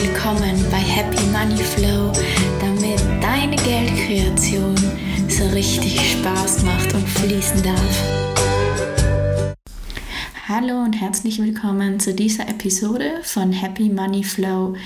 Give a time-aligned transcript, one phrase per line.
[0.00, 2.12] willkommen bei Happy Money Flow,
[2.60, 4.76] damit deine Geldkreation
[5.28, 9.54] so richtig Spaß macht und fließen darf.
[10.46, 14.76] Hallo und herzlich willkommen zu dieser Episode von Happy Money Flow.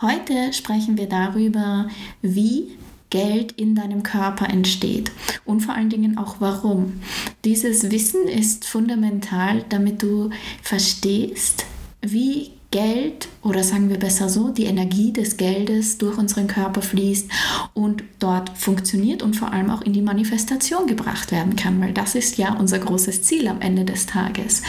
[0.00, 1.88] Heute sprechen wir darüber,
[2.22, 2.78] wie
[3.10, 5.12] Geld in deinem Körper entsteht
[5.44, 7.00] und vor allen Dingen auch warum.
[7.44, 10.30] Dieses Wissen ist fundamental, damit du
[10.62, 11.66] verstehst,
[12.00, 17.26] wie Geld oder sagen wir besser so, die Energie des Geldes durch unseren Körper fließt
[17.72, 22.14] und dort funktioniert und vor allem auch in die Manifestation gebracht werden kann, weil das
[22.14, 24.62] ist ja unser großes Ziel am Ende des Tages.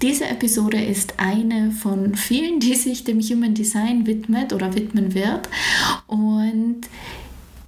[0.00, 5.48] Diese Episode ist eine von vielen, die sich dem Human Design widmet oder widmen wird
[6.06, 6.82] und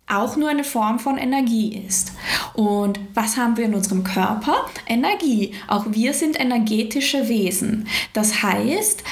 [0.07, 2.13] auch nur eine Form von Energie ist.
[2.53, 4.67] Und was haben wir in unserem Körper?
[4.87, 5.55] Energie.
[5.67, 7.89] Auch wir sind energetische Wesen.
[8.13, 9.03] Das heißt,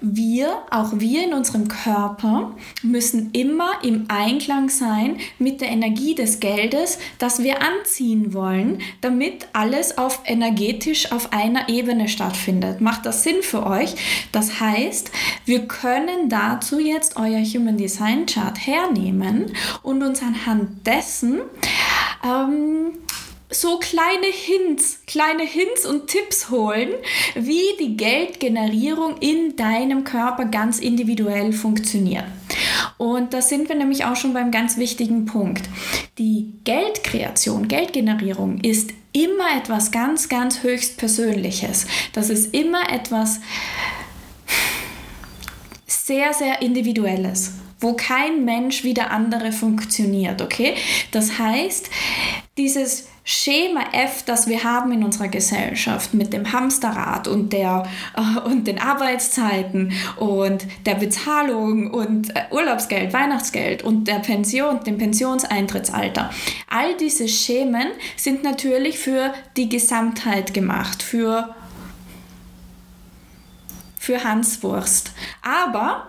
[0.00, 6.40] wir, auch wir in unserem Körper, müssen immer im Einklang sein mit der Energie des
[6.40, 12.80] Geldes, das wir anziehen wollen, damit alles auf energetisch auf einer Ebene stattfindet.
[12.80, 13.94] Macht das Sinn für euch?
[14.32, 15.10] Das heißt,
[15.44, 21.40] wir können dazu jetzt euer Human Design Chart hernehmen und uns anhand dessen
[22.24, 22.92] ähm,
[23.50, 26.90] so kleine Hints, kleine Hints und Tipps holen,
[27.34, 32.24] wie die Geldgenerierung in deinem Körper ganz individuell funktioniert.
[32.96, 35.68] Und da sind wir nämlich auch schon beim ganz wichtigen Punkt.
[36.18, 41.86] Die Geldkreation, Geldgenerierung ist immer etwas ganz, ganz höchst Persönliches.
[42.12, 43.40] Das ist immer etwas
[45.86, 50.74] sehr, sehr Individuelles wo kein Mensch wie der andere funktioniert, okay?
[51.12, 51.88] Das heißt,
[52.60, 57.84] dieses Schema F, das wir haben in unserer Gesellschaft mit dem Hamsterrad und, der,
[58.16, 64.98] äh, und den Arbeitszeiten und der Bezahlung und äh, Urlaubsgeld, Weihnachtsgeld und der Pension, dem
[64.98, 66.28] Pensionseintrittsalter.
[66.68, 71.54] All diese Schemen sind natürlich für die Gesamtheit gemacht, für,
[73.98, 75.12] für Hanswurst.
[75.42, 76.08] Aber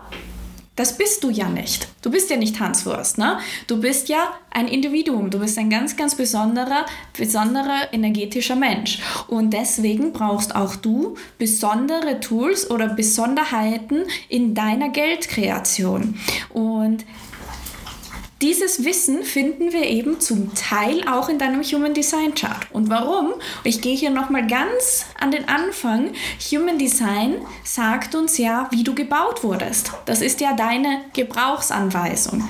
[0.76, 1.88] das bist du ja nicht.
[2.02, 3.40] Du bist ja nicht Hans Wurst, ne?
[3.68, 5.30] Du bist ja ein Individuum.
[5.30, 9.00] Du bist ein ganz, ganz besonderer, besonderer energetischer Mensch.
[9.28, 16.18] Und deswegen brauchst auch du besondere Tools oder Besonderheiten in deiner Geldkreation.
[16.50, 17.06] Und
[18.42, 22.66] dieses Wissen finden wir eben zum Teil auch in deinem Human Design Chart.
[22.72, 23.34] Und warum?
[23.64, 26.12] Ich gehe hier nochmal ganz an den Anfang.
[26.52, 29.92] Human Design sagt uns ja, wie du gebaut wurdest.
[30.06, 32.44] Das ist ja deine Gebrauchsanweisung.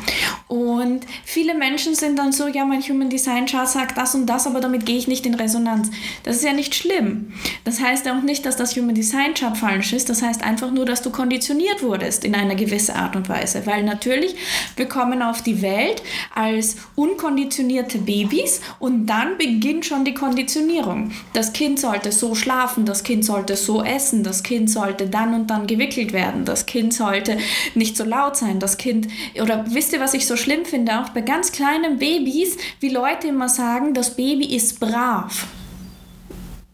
[0.47, 4.47] Und viele Menschen sind dann so, ja, mein Human Design Chart sagt das und das,
[4.47, 5.89] aber damit gehe ich nicht in Resonanz.
[6.23, 7.33] Das ist ja nicht schlimm.
[7.65, 10.09] Das heißt auch nicht, dass das Human Design Chart falsch ist.
[10.09, 13.65] Das heißt einfach nur, dass du konditioniert wurdest in einer gewissen Art und Weise.
[13.65, 14.35] Weil natürlich,
[14.77, 16.01] wir kommen auf die Welt, Welt
[16.33, 21.11] als unkonditionierte Babys und dann beginnt schon die Konditionierung.
[21.33, 25.49] Das Kind sollte so schlafen, das Kind sollte so essen, das Kind sollte dann und
[25.49, 27.37] dann gewickelt werden, das Kind sollte
[27.75, 29.07] nicht so laut sein, das Kind,
[29.41, 33.27] oder wisst ihr, was ich so schlimm finde, auch bei ganz kleinen Babys, wie Leute
[33.27, 35.47] immer sagen, das Baby ist brav.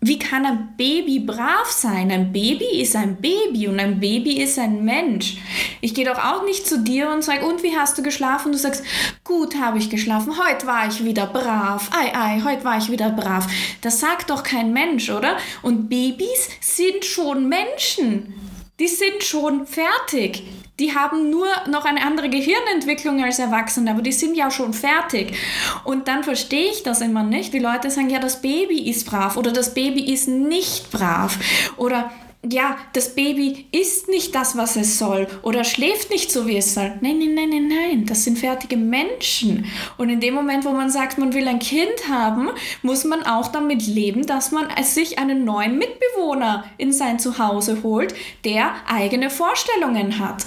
[0.08, 2.12] Wie kann ein Baby brav sein?
[2.12, 5.36] Ein Baby ist ein Baby und ein Baby ist ein Mensch.
[5.82, 8.54] Ich gehe doch auch nicht zu dir und sage, und wie hast du geschlafen?
[8.54, 8.86] Du sagst,
[9.26, 11.90] gut habe ich geschlafen, heute war ich wieder brav.
[11.92, 13.48] Ei, ei, heute war ich wieder brav.
[13.82, 15.36] Das sagt doch kein Mensch, oder?
[15.62, 18.34] Und Babys sind schon Menschen.
[18.80, 20.44] Die sind schon fertig.
[20.80, 25.36] Die haben nur noch eine andere Gehirnentwicklung als Erwachsene, aber die sind ja schon fertig.
[25.84, 29.38] Und dann verstehe ich das immer nicht, wie Leute sagen, ja, das Baby ist brav
[29.38, 31.40] oder das Baby ist nicht brav
[31.78, 32.12] oder
[32.44, 36.74] ja, das Baby isst nicht das, was es soll oder schläft nicht so, wie es
[36.74, 36.94] soll.
[37.02, 39.66] Nein, nein, nein, nein, nein, das sind fertige Menschen.
[39.98, 42.50] Und in dem Moment, wo man sagt, man will ein Kind haben,
[42.84, 48.14] muss man auch damit leben, dass man sich einen neuen Mitbewohner in sein Zuhause holt,
[48.46, 50.46] der eigene Vorstellungen hat.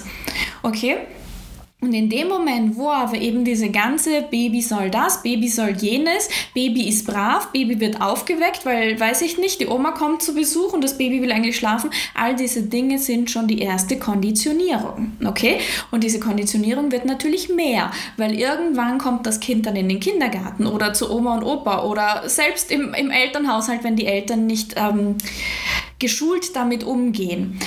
[0.63, 0.97] Okay?
[1.83, 6.29] Und in dem Moment, wo aber eben diese ganze Baby soll das, Baby soll jenes,
[6.53, 10.73] Baby ist brav, Baby wird aufgeweckt, weil, weiß ich nicht, die Oma kommt zu Besuch
[10.73, 15.57] und das Baby will eigentlich schlafen, all diese Dinge sind schon die erste Konditionierung, okay?
[15.89, 20.67] Und diese Konditionierung wird natürlich mehr, weil irgendwann kommt das Kind dann in den Kindergarten
[20.67, 25.15] oder zu Oma und Opa oder selbst im, im Elternhaushalt, wenn die Eltern nicht ähm,
[25.97, 27.59] geschult damit umgehen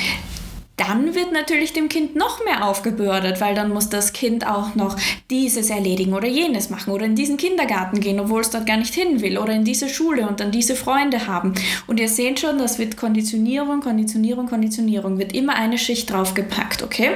[0.76, 4.96] dann wird natürlich dem Kind noch mehr aufgebürdet, weil dann muss das Kind auch noch
[5.30, 8.92] dieses erledigen oder jenes machen oder in diesen Kindergarten gehen, obwohl es dort gar nicht
[8.92, 11.54] hin will oder in diese Schule und dann diese Freunde haben.
[11.86, 17.10] Und ihr seht schon, das wird Konditionierung, Konditionierung, Konditionierung, wird immer eine Schicht draufgepackt, okay?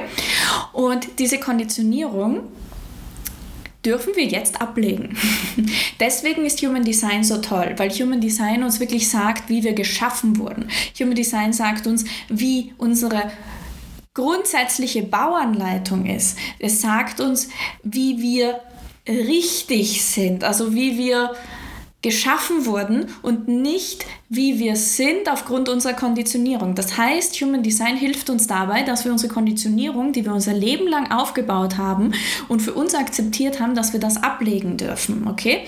[0.71, 2.43] Und diese Konditionierung
[3.85, 5.17] dürfen wir jetzt ablegen.
[5.99, 10.37] Deswegen ist Human Design so toll, weil Human Design uns wirklich sagt, wie wir geschaffen
[10.37, 10.69] wurden.
[10.99, 13.31] Human Design sagt uns, wie unsere
[14.13, 16.37] grundsätzliche Bauanleitung ist.
[16.59, 17.49] Es sagt uns,
[17.83, 18.59] wie wir
[19.07, 21.35] richtig sind, also wie wir
[22.01, 26.75] geschaffen wurden und nicht wie wir sind aufgrund unserer Konditionierung.
[26.75, 30.87] Das heißt, Human Design hilft uns dabei, dass wir unsere Konditionierung, die wir unser Leben
[30.87, 32.11] lang aufgebaut haben
[32.47, 35.27] und für uns akzeptiert haben, dass wir das ablegen dürfen.
[35.27, 35.61] Okay?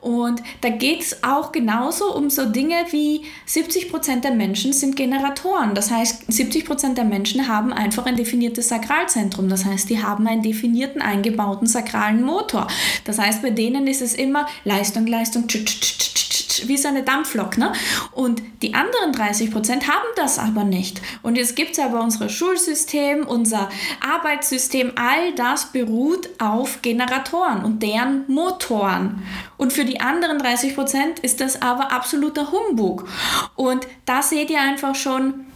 [0.00, 4.96] Und da geht es auch genauso um so Dinge wie 70 Prozent der Menschen sind
[4.96, 5.74] Generatoren.
[5.74, 9.50] Das heißt, 70 Prozent der Menschen haben einfach ein definiertes Sakralzentrum.
[9.50, 12.66] Das heißt, die haben einen definierten eingebauten sakralen Motor.
[13.04, 16.25] Das heißt, bei denen ist es immer Leistung, Leistung, tsch, tsch, tsch, tsch,
[16.66, 17.58] wie so eine Dampflok.
[17.58, 17.72] Ne?
[18.12, 21.00] Und die anderen 30 Prozent haben das aber nicht.
[21.22, 23.68] Und jetzt gibt es aber unser Schulsystem, unser
[24.00, 29.22] Arbeitssystem, all das beruht auf Generatoren und deren Motoren.
[29.56, 33.08] Und für die anderen 30 Prozent ist das aber absoluter Humbug.
[33.54, 35.46] Und da seht ihr einfach schon,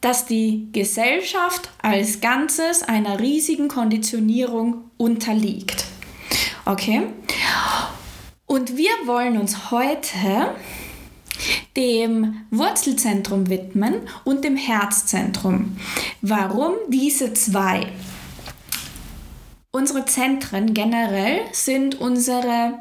[0.00, 5.84] dass die Gesellschaft als Ganzes einer riesigen Konditionierung unterliegt.
[6.64, 7.08] Okay?
[8.46, 10.54] Und wir wollen uns heute
[11.76, 15.76] dem Wurzelzentrum widmen und dem Herzzentrum.
[16.22, 17.88] Warum diese zwei?
[19.72, 22.78] Unsere Zentren generell sind unsere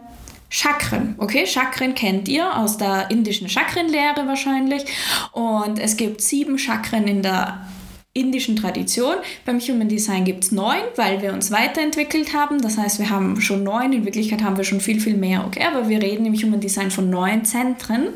[0.49, 1.15] Chakren.
[1.17, 4.85] Okay, Chakren kennt ihr aus der indischen Chakrenlehre wahrscheinlich.
[5.33, 7.67] Und es gibt sieben Chakren in der
[8.15, 9.15] indischen Tradition.
[9.45, 12.61] Beim Human Design gibt es neun, weil wir uns weiterentwickelt haben.
[12.61, 15.45] Das heißt, wir haben schon neun, in Wirklichkeit haben wir schon viel, viel mehr.
[15.45, 18.07] Okay, aber wir reden im Human Design von neun Zentren.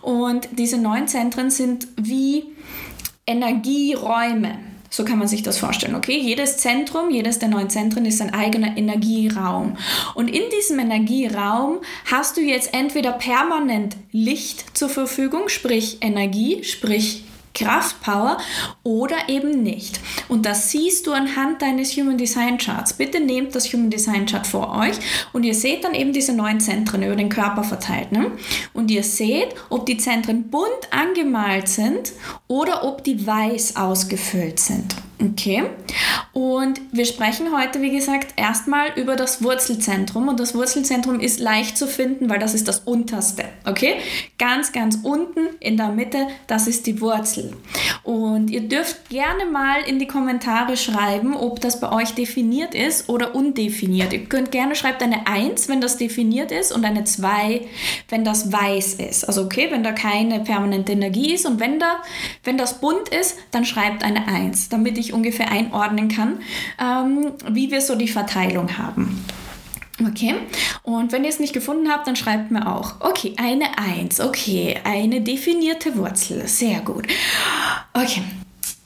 [0.00, 2.44] Und diese neun Zentren sind wie
[3.26, 4.58] Energieräume.
[4.88, 6.18] So kann man sich das vorstellen, okay?
[6.18, 9.76] Jedes Zentrum, jedes der neun Zentren ist ein eigener Energieraum.
[10.14, 11.80] Und in diesem Energieraum
[12.10, 17.24] hast du jetzt entweder permanent Licht zur Verfügung, sprich Energie, sprich
[17.56, 18.38] Kraftpower
[18.82, 20.00] oder eben nicht.
[20.28, 22.92] Und das siehst du anhand deines Human Design Charts.
[22.92, 24.96] Bitte nehmt das Human Design Chart vor euch
[25.32, 28.12] und ihr seht dann eben diese neun Zentren über den Körper verteilt.
[28.12, 28.32] Ne?
[28.74, 32.12] Und ihr seht, ob die Zentren bunt angemalt sind
[32.46, 34.94] oder ob die weiß ausgefüllt sind.
[35.18, 35.64] Okay.
[36.32, 40.28] Und wir sprechen heute, wie gesagt, erstmal über das Wurzelzentrum.
[40.28, 43.44] Und das Wurzelzentrum ist leicht zu finden, weil das ist das unterste.
[43.64, 43.94] Okay?
[44.36, 47.56] Ganz, ganz unten in der Mitte, das ist die Wurzel.
[48.02, 53.08] Und ihr dürft gerne mal in die Kommentare schreiben, ob das bei euch definiert ist
[53.08, 54.12] oder undefiniert.
[54.12, 57.62] Ihr könnt gerne schreibt eine 1, wenn das definiert ist, und eine 2,
[58.10, 59.24] wenn das weiß ist.
[59.24, 61.46] Also okay, wenn da keine permanente Energie ist.
[61.46, 62.02] Und wenn, da,
[62.44, 66.40] wenn das bunt ist, dann schreibt eine 1, damit ich ungefähr einordnen kann,
[66.80, 69.24] ähm, wie wir so die Verteilung haben.
[70.06, 70.34] Okay,
[70.82, 72.96] und wenn ihr es nicht gefunden habt, dann schreibt mir auch.
[73.00, 77.06] Okay, eine 1, okay, eine definierte Wurzel, sehr gut.
[77.94, 78.20] Okay,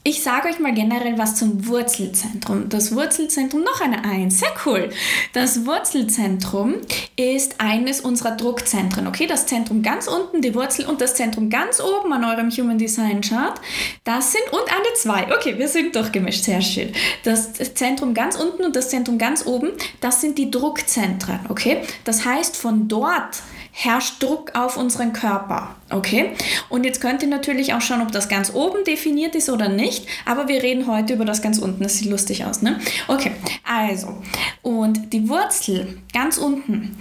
[0.02, 2.70] ich sage euch mal generell was zum Wurzelzentrum.
[2.70, 4.88] Das Wurzelzentrum, noch eine Eins, sehr cool.
[5.34, 6.76] Das Wurzelzentrum
[7.16, 9.06] ist eines unserer Druckzentren.
[9.06, 12.78] Okay, das Zentrum ganz unten, die Wurzel und das Zentrum ganz oben an eurem Human
[12.78, 13.60] Design Chart.
[14.04, 15.36] Das sind und eine zwei.
[15.36, 16.92] Okay, wir sind durchgemischt, sehr schön.
[17.24, 21.40] Das Zentrum ganz unten und das Zentrum ganz oben, das sind die Druckzentren.
[21.50, 25.76] Okay, das heißt von dort herrscht Druck auf unseren Körper.
[25.90, 26.30] Okay?
[26.68, 30.06] Und jetzt könnt ihr natürlich auch schauen, ob das ganz oben definiert ist oder nicht.
[30.26, 31.82] Aber wir reden heute über das ganz unten.
[31.82, 32.78] Das sieht lustig aus, ne?
[33.08, 33.32] Okay,
[33.64, 34.18] also.
[34.62, 36.96] Und die Wurzel ganz unten,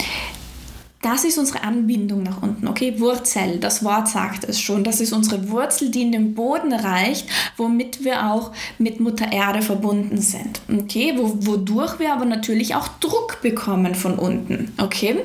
[1.02, 3.00] das ist unsere Anbindung nach unten, okay?
[3.00, 4.84] Wurzel, das Wort sagt es schon.
[4.84, 9.62] Das ist unsere Wurzel, die in den Boden reicht, womit wir auch mit Mutter Erde
[9.62, 11.14] verbunden sind, okay?
[11.16, 15.24] Wo, wodurch wir aber natürlich auch Druck bekommen von unten, okay?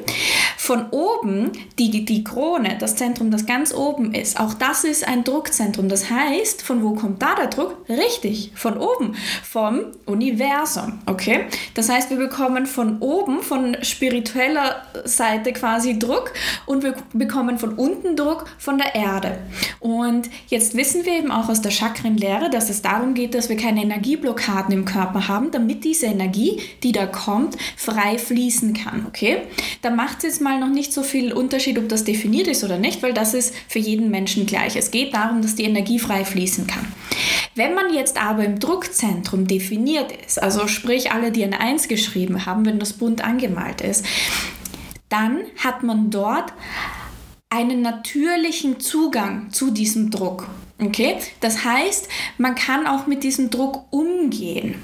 [0.65, 5.07] von oben, die, die, die Krone, das Zentrum, das ganz oben ist, auch das ist
[5.07, 5.91] ein Druckzentrum.
[5.91, 7.77] Das heißt, von wo kommt da der Druck?
[7.87, 11.01] Richtig, von oben, vom Universum.
[11.05, 11.45] Okay?
[11.75, 15.64] Das heißt, wir bekommen von oben, von spiritueller Seite quasi
[15.99, 16.33] Druck
[16.67, 19.39] und wir bekommen von unten Druck von der Erde.
[19.81, 23.57] Und jetzt wissen wir eben auch aus der Chakrenlehre, dass es darum geht, dass wir
[23.57, 29.07] keine Energieblockaden im Körper haben, damit diese Energie, die da kommt, frei fließen kann.
[29.07, 29.39] Okay?
[29.83, 32.79] Da macht es jetzt mal noch nicht so viel Unterschied, ob das definiert ist oder
[32.79, 34.77] nicht, weil das ist für jeden Menschen gleich.
[34.77, 36.87] Es geht darum, dass die Energie frei fließen kann.
[37.55, 42.47] Wenn man jetzt aber im Druckzentrum definiert ist, also sprich alle, die ein 1 geschrieben
[42.47, 44.05] haben, wenn das bunt angemalt ist,
[45.15, 46.53] dann hat man dort
[47.49, 50.49] einen natürlichen Zugang zu diesem Druck.
[50.81, 51.19] Okay?
[51.41, 54.83] Das heißt, man kann auch mit diesem Druck umgehen.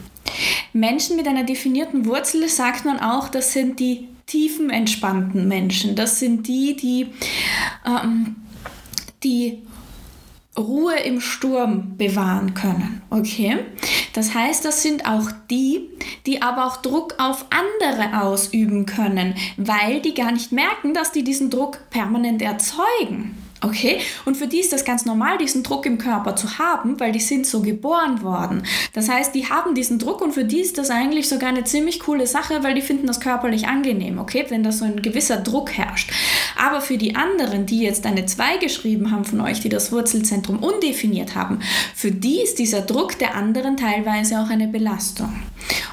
[0.72, 5.96] Menschen mit einer definierten Wurzel sagt man auch, das sind die tiefenentspannten Menschen.
[5.96, 7.08] Das sind die, die,
[7.84, 8.36] ähm,
[9.24, 9.62] die
[10.60, 13.02] Ruhe im Sturm bewahren können.
[13.10, 13.58] Okay?
[14.12, 15.88] Das heißt, das sind auch die,
[16.26, 21.24] die aber auch Druck auf andere ausüben können, weil die gar nicht merken, dass die
[21.24, 23.36] diesen Druck permanent erzeugen.
[23.62, 24.00] Okay?
[24.24, 27.20] Und für die ist das ganz normal, diesen Druck im Körper zu haben, weil die
[27.20, 28.62] sind so geboren worden.
[28.94, 32.00] Das heißt, die haben diesen Druck und für die ist das eigentlich sogar eine ziemlich
[32.00, 34.46] coole Sache, weil die finden das körperlich angenehm, okay?
[34.48, 36.10] Wenn da so ein gewisser Druck herrscht.
[36.56, 40.58] Aber für die anderen, die jetzt eine 2 geschrieben haben von euch, die das Wurzelzentrum
[40.58, 41.60] undefiniert haben,
[41.94, 45.34] für die ist dieser Druck der anderen teilweise auch eine Belastung.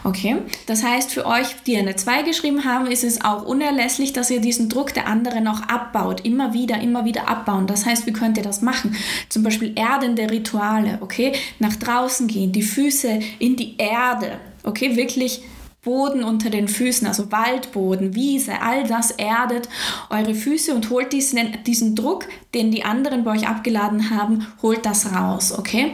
[0.04, 0.38] Okay?
[0.66, 4.40] Das heißt, für euch, die eine 2 geschrieben haben, ist es auch unerlässlich, dass ihr
[4.40, 6.26] diesen Druck der anderen auch abbaut.
[6.26, 7.68] Immer wieder, immer wieder abbauen.
[7.68, 8.96] Das heißt, wie könnt ihr das machen?
[9.30, 11.34] Zum Beispiel erdende Rituale, okay?
[11.60, 14.96] Nach draußen gehen, die Füße in die Erde, okay?
[14.96, 15.42] Wirklich
[15.84, 19.70] Boden unter den Füßen, also Waldboden, Wiese, all das erdet
[20.10, 24.86] eure Füße und holt diesen, diesen Druck, den die anderen bei euch abgeladen haben, holt
[24.86, 25.94] das raus, okay?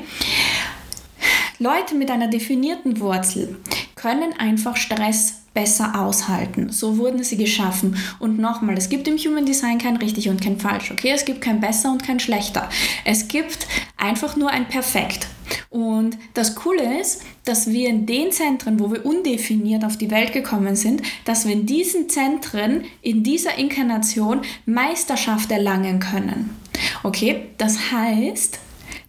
[1.60, 3.58] Leute mit einer definierten Wurzel
[3.96, 6.70] können einfach Stress besser aushalten.
[6.70, 7.96] So wurden sie geschaffen.
[8.20, 11.12] Und nochmal, es gibt im Human Design kein richtig und kein falsch, okay?
[11.14, 12.70] Es gibt kein besser und kein schlechter.
[13.06, 13.68] Es gibt
[13.98, 15.28] einfach nur ein perfekt.
[15.70, 20.34] Und das Coole ist, dass wir in den Zentren, wo wir undefiniert auf die Welt
[20.34, 26.58] gekommen sind, dass wir in diesen Zentren, in dieser Inkarnation Meisterschaft erlangen können.
[27.04, 28.60] Okay, das heißt,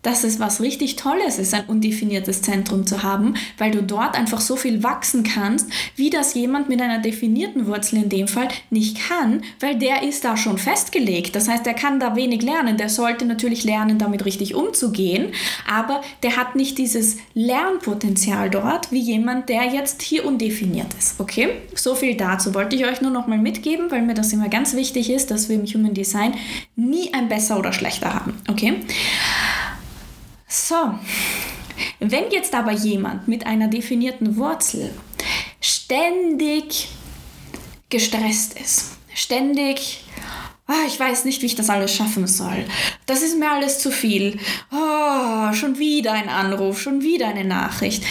[0.04, 4.40] dass es was richtig Tolles ist, ein undefiniertes Zentrum zu haben, weil du dort einfach
[4.40, 9.08] so viel wachsen kannst, wie das jemand mit einer definierten Wurzel in dem Fall nicht
[9.08, 11.34] kann, weil der ist da schon festgelegt.
[11.34, 12.76] Das heißt, er kann da wenig lernen.
[12.76, 15.32] Der sollte natürlich lernen, damit richtig umzugehen,
[15.68, 21.18] aber der hat nicht dieses Lernpotenzial dort, wie jemand, der jetzt hier undefiniert ist.
[21.18, 21.48] Okay?
[21.74, 24.74] So viel dazu wollte ich euch nur noch mal mitgeben, weil mir das immer ganz
[24.74, 26.34] wichtig ist, dass wir im Human Design
[26.76, 28.34] nie ein besser oder schlechter haben.
[28.48, 28.74] Okay?
[30.54, 30.94] So,
[31.98, 34.94] wenn jetzt aber jemand mit einer definierten Wurzel
[35.60, 36.86] ständig
[37.90, 40.04] gestresst ist, ständig,
[40.68, 42.66] oh, ich weiß nicht, wie ich das alles schaffen soll,
[43.06, 44.38] das ist mir alles zu viel,
[44.70, 48.04] oh, schon wieder ein Anruf, schon wieder eine Nachricht,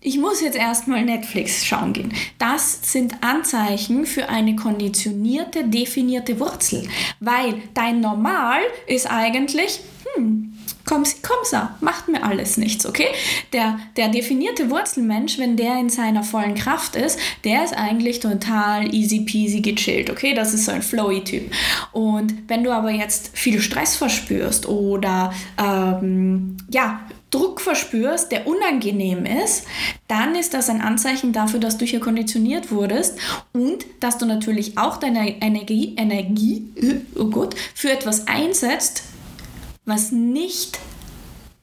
[0.00, 2.14] ich muss jetzt erstmal Netflix schauen gehen.
[2.38, 9.80] Das sind Anzeichen für eine konditionierte, definierte Wurzel, weil dein Normal ist eigentlich,
[10.14, 10.52] hm,
[10.84, 13.08] komm, komm, sa, macht mir alles nichts, okay?
[13.52, 18.92] Der, der definierte Wurzelmensch, wenn der in seiner vollen Kraft ist, der ist eigentlich total
[18.94, 20.34] easy peasy gechillt, okay?
[20.34, 21.52] Das ist so ein flowy Typ.
[21.92, 27.00] Und wenn du aber jetzt viel Stress verspürst oder ähm, ja,
[27.30, 29.64] Druck verspürst, der unangenehm ist,
[30.08, 33.16] dann ist das ein Anzeichen dafür, dass du hier konditioniert wurdest
[33.52, 36.64] und dass du natürlich auch deine Energie, Energie
[37.16, 39.04] oh Gott, für etwas einsetzt,
[39.84, 40.78] was nicht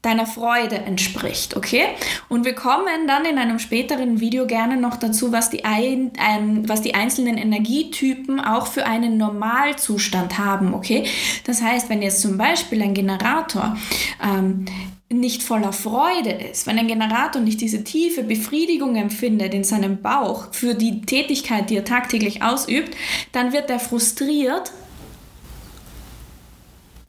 [0.02, 1.84] deiner Freude entspricht, okay?
[2.30, 6.70] Und wir kommen dann in einem späteren Video gerne noch dazu, was die, ein, ein,
[6.70, 11.06] was die einzelnen Energietypen auch für einen Normalzustand haben, okay?
[11.46, 13.76] Das heißt, wenn jetzt zum Beispiel ein Generator
[14.24, 14.66] ähm,
[15.10, 20.54] nicht voller Freude ist, wenn ein Generator nicht diese tiefe Befriedigung empfindet in seinem Bauch
[20.54, 22.96] für die Tätigkeit, die er tagtäglich ausübt,
[23.32, 24.72] dann wird er frustriert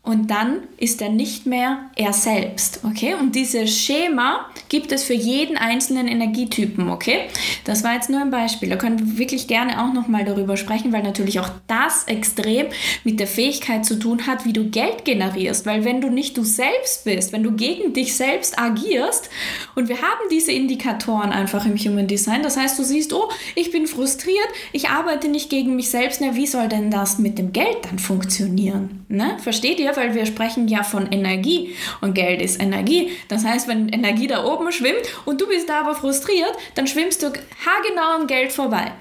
[0.09, 3.15] und dann ist er nicht mehr er selbst, okay?
[3.21, 7.27] Und dieses Schema gibt es für jeden einzelnen Energietypen, okay?
[7.67, 8.71] Das war jetzt nur ein Beispiel.
[8.71, 12.69] Da können wir wirklich gerne auch nochmal darüber sprechen, weil natürlich auch das extrem
[13.05, 15.67] mit der Fähigkeit zu tun hat, wie du Geld generierst.
[15.67, 19.29] Weil wenn du nicht du selbst bist, wenn du gegen dich selbst agierst
[19.75, 23.73] und wir haben diese Indikatoren einfach im Human Design, das heißt, du siehst, oh, ich
[23.73, 27.53] bin frustriert, ich arbeite nicht gegen mich selbst, na, wie soll denn das mit dem
[27.53, 29.05] Geld dann funktionieren?
[29.11, 29.37] Ne?
[29.43, 29.98] Versteht ihr?
[29.99, 33.11] Weil wir sprechen ja von Energie und Geld ist Energie.
[33.29, 37.23] Das heißt, wenn Energie da oben schwimmt und du bist da aber frustriert, dann schwimmst
[37.23, 38.93] du haargenau am Geld vorbei.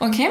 [0.00, 0.28] Okay?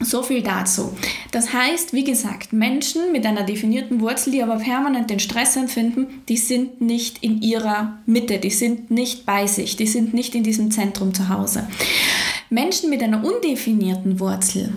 [0.00, 0.96] So viel dazu.
[1.32, 6.22] Das heißt, wie gesagt, Menschen mit einer definierten Wurzel, die aber permanent den Stress empfinden,
[6.28, 10.44] die sind nicht in ihrer Mitte, die sind nicht bei sich, die sind nicht in
[10.44, 11.66] diesem Zentrum zu Hause.
[12.48, 14.72] Menschen mit einer undefinierten Wurzel,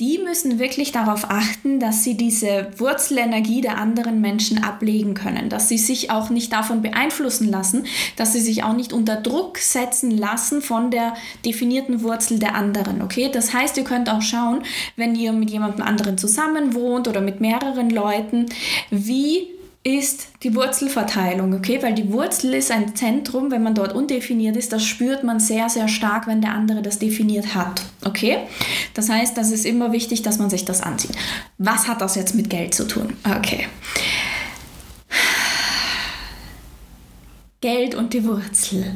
[0.00, 5.68] die müssen wirklich darauf achten, dass sie diese Wurzelenergie der anderen Menschen ablegen können, dass
[5.68, 7.86] sie sich auch nicht davon beeinflussen lassen,
[8.16, 13.02] dass sie sich auch nicht unter Druck setzen lassen von der definierten Wurzel der anderen.
[13.02, 14.64] Okay, das heißt, ihr könnt auch schauen,
[14.96, 18.46] wenn ihr mit jemandem anderen zusammen wohnt oder mit mehreren Leuten,
[18.90, 21.82] wie ist die Wurzelverteilung, okay?
[21.82, 25.68] Weil die Wurzel ist ein Zentrum, wenn man dort undefiniert ist, das spürt man sehr,
[25.68, 28.38] sehr stark, wenn der andere das definiert hat, okay?
[28.94, 31.12] Das heißt, das ist immer wichtig, dass man sich das ansieht.
[31.58, 33.14] Was hat das jetzt mit Geld zu tun?
[33.24, 33.66] Okay.
[37.60, 38.94] Geld und die Wurzel.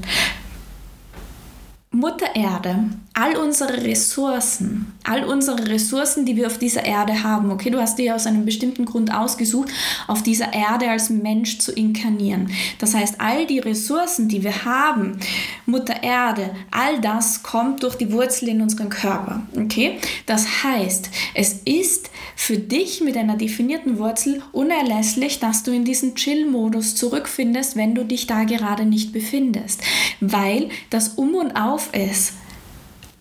[1.90, 2.84] Mutter Erde,
[3.18, 7.98] all unsere Ressourcen, all unsere Ressourcen, die wir auf dieser Erde haben, okay, du hast
[7.98, 9.70] dir aus einem bestimmten Grund ausgesucht,
[10.06, 12.48] auf dieser Erde als Mensch zu inkarnieren.
[12.78, 15.18] Das heißt, all die Ressourcen, die wir haben,
[15.66, 19.98] Mutter Erde, all das kommt durch die Wurzel in unseren Körper, okay?
[20.26, 26.14] Das heißt, es ist für dich mit einer definierten Wurzel unerlässlich, dass du in diesen
[26.14, 29.82] Chill-Modus zurückfindest, wenn du dich da gerade nicht befindest,
[30.20, 32.34] weil das Um und Auf ist,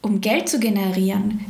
[0.02, 1.46] um Geld zu generieren,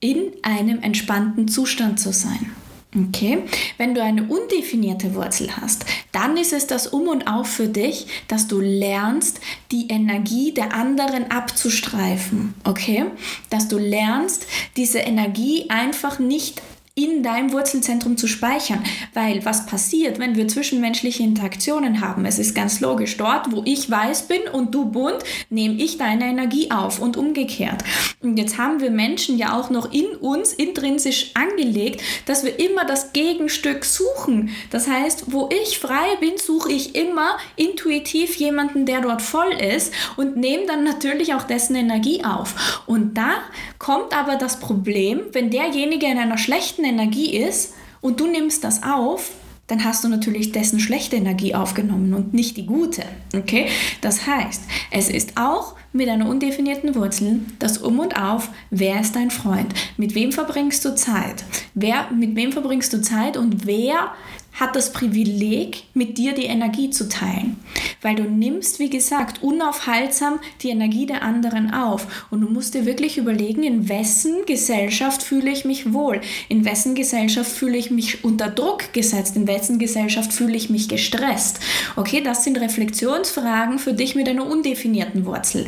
[0.00, 2.52] in einem entspannten Zustand zu sein.
[2.96, 3.44] Okay?
[3.78, 8.06] Wenn du eine undefinierte Wurzel hast, dann ist es das Um und Auf für dich,
[8.28, 12.54] dass du lernst, die Energie der anderen abzustreifen.
[12.64, 13.06] Okay?
[13.50, 16.62] Dass du lernst, diese Energie einfach nicht
[16.98, 18.82] in deinem Wurzelzentrum zu speichern.
[19.12, 22.24] Weil was passiert, wenn wir zwischenmenschliche Interaktionen haben?
[22.24, 25.18] Es ist ganz logisch, dort, wo ich weiß bin und du bunt,
[25.50, 27.84] nehme ich deine Energie auf und umgekehrt.
[28.22, 32.86] Und jetzt haben wir Menschen ja auch noch in uns intrinsisch angelegt, dass wir immer
[32.86, 34.48] das Gegenstück suchen.
[34.70, 39.92] Das heißt, wo ich frei bin, suche ich immer intuitiv jemanden, der dort voll ist
[40.16, 42.82] und nehme dann natürlich auch dessen Energie auf.
[42.86, 43.34] Und da
[43.78, 48.82] kommt aber das Problem, wenn derjenige in einer schlechten Energie ist und du nimmst das
[48.82, 49.30] auf,
[49.66, 53.02] dann hast du natürlich dessen schlechte Energie aufgenommen und nicht die gute.
[53.34, 53.66] Okay?
[54.00, 59.16] Das heißt, es ist auch mit einer undefinierten Wurzel das Um und Auf, wer ist
[59.16, 59.74] dein Freund?
[59.96, 61.44] Mit wem verbringst du Zeit?
[61.74, 64.12] Wer, mit wem verbringst du Zeit und wer
[64.58, 67.56] hat das Privileg, mit dir die Energie zu teilen.
[68.02, 72.26] Weil du nimmst, wie gesagt, unaufhaltsam die Energie der anderen auf.
[72.30, 76.20] Und du musst dir wirklich überlegen, in wessen Gesellschaft fühle ich mich wohl?
[76.48, 79.36] In wessen Gesellschaft fühle ich mich unter Druck gesetzt?
[79.36, 81.60] In wessen Gesellschaft fühle ich mich gestresst?
[81.96, 85.66] Okay, das sind Reflexionsfragen für dich mit einer undefinierten Wurzel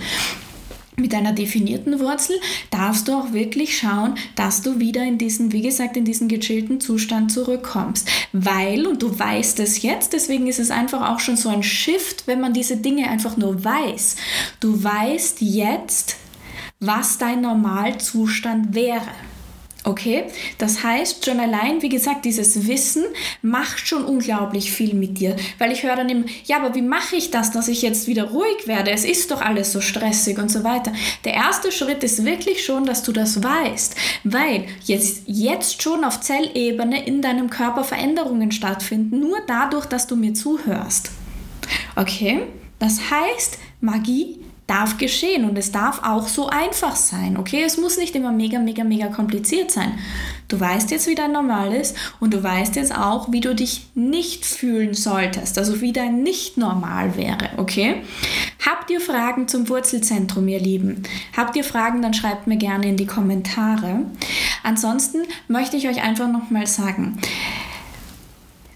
[0.98, 2.36] mit einer definierten Wurzel
[2.70, 6.80] darfst du auch wirklich schauen, dass du wieder in diesen, wie gesagt, in diesen gechillten
[6.80, 8.08] Zustand zurückkommst.
[8.32, 12.26] Weil, und du weißt es jetzt, deswegen ist es einfach auch schon so ein Shift,
[12.26, 14.16] wenn man diese Dinge einfach nur weiß.
[14.60, 16.16] Du weißt jetzt,
[16.80, 19.02] was dein Normalzustand wäre.
[19.88, 20.24] Okay,
[20.58, 23.04] das heißt schon allein, wie gesagt, dieses Wissen
[23.40, 27.16] macht schon unglaublich viel mit dir, weil ich höre dann immer, ja, aber wie mache
[27.16, 28.90] ich das, dass ich jetzt wieder ruhig werde?
[28.90, 30.92] Es ist doch alles so stressig und so weiter.
[31.24, 36.20] Der erste Schritt ist wirklich schon, dass du das weißt, weil jetzt, jetzt schon auf
[36.20, 41.12] Zellebene in deinem Körper Veränderungen stattfinden, nur dadurch, dass du mir zuhörst.
[41.96, 42.42] Okay,
[42.78, 47.62] das heißt, Magie darf geschehen und es darf auch so einfach sein, okay?
[47.64, 49.98] Es muss nicht immer mega, mega, mega kompliziert sein.
[50.46, 53.86] Du weißt jetzt, wie dein Normal ist und du weißt jetzt auch, wie du dich
[53.94, 58.02] nicht fühlen solltest, also wie dein Nicht-Normal wäre, okay?
[58.64, 61.02] Habt ihr Fragen zum Wurzelzentrum, ihr Lieben?
[61.34, 64.02] Habt ihr Fragen, dann schreibt mir gerne in die Kommentare.
[64.62, 67.18] Ansonsten möchte ich euch einfach nochmal sagen,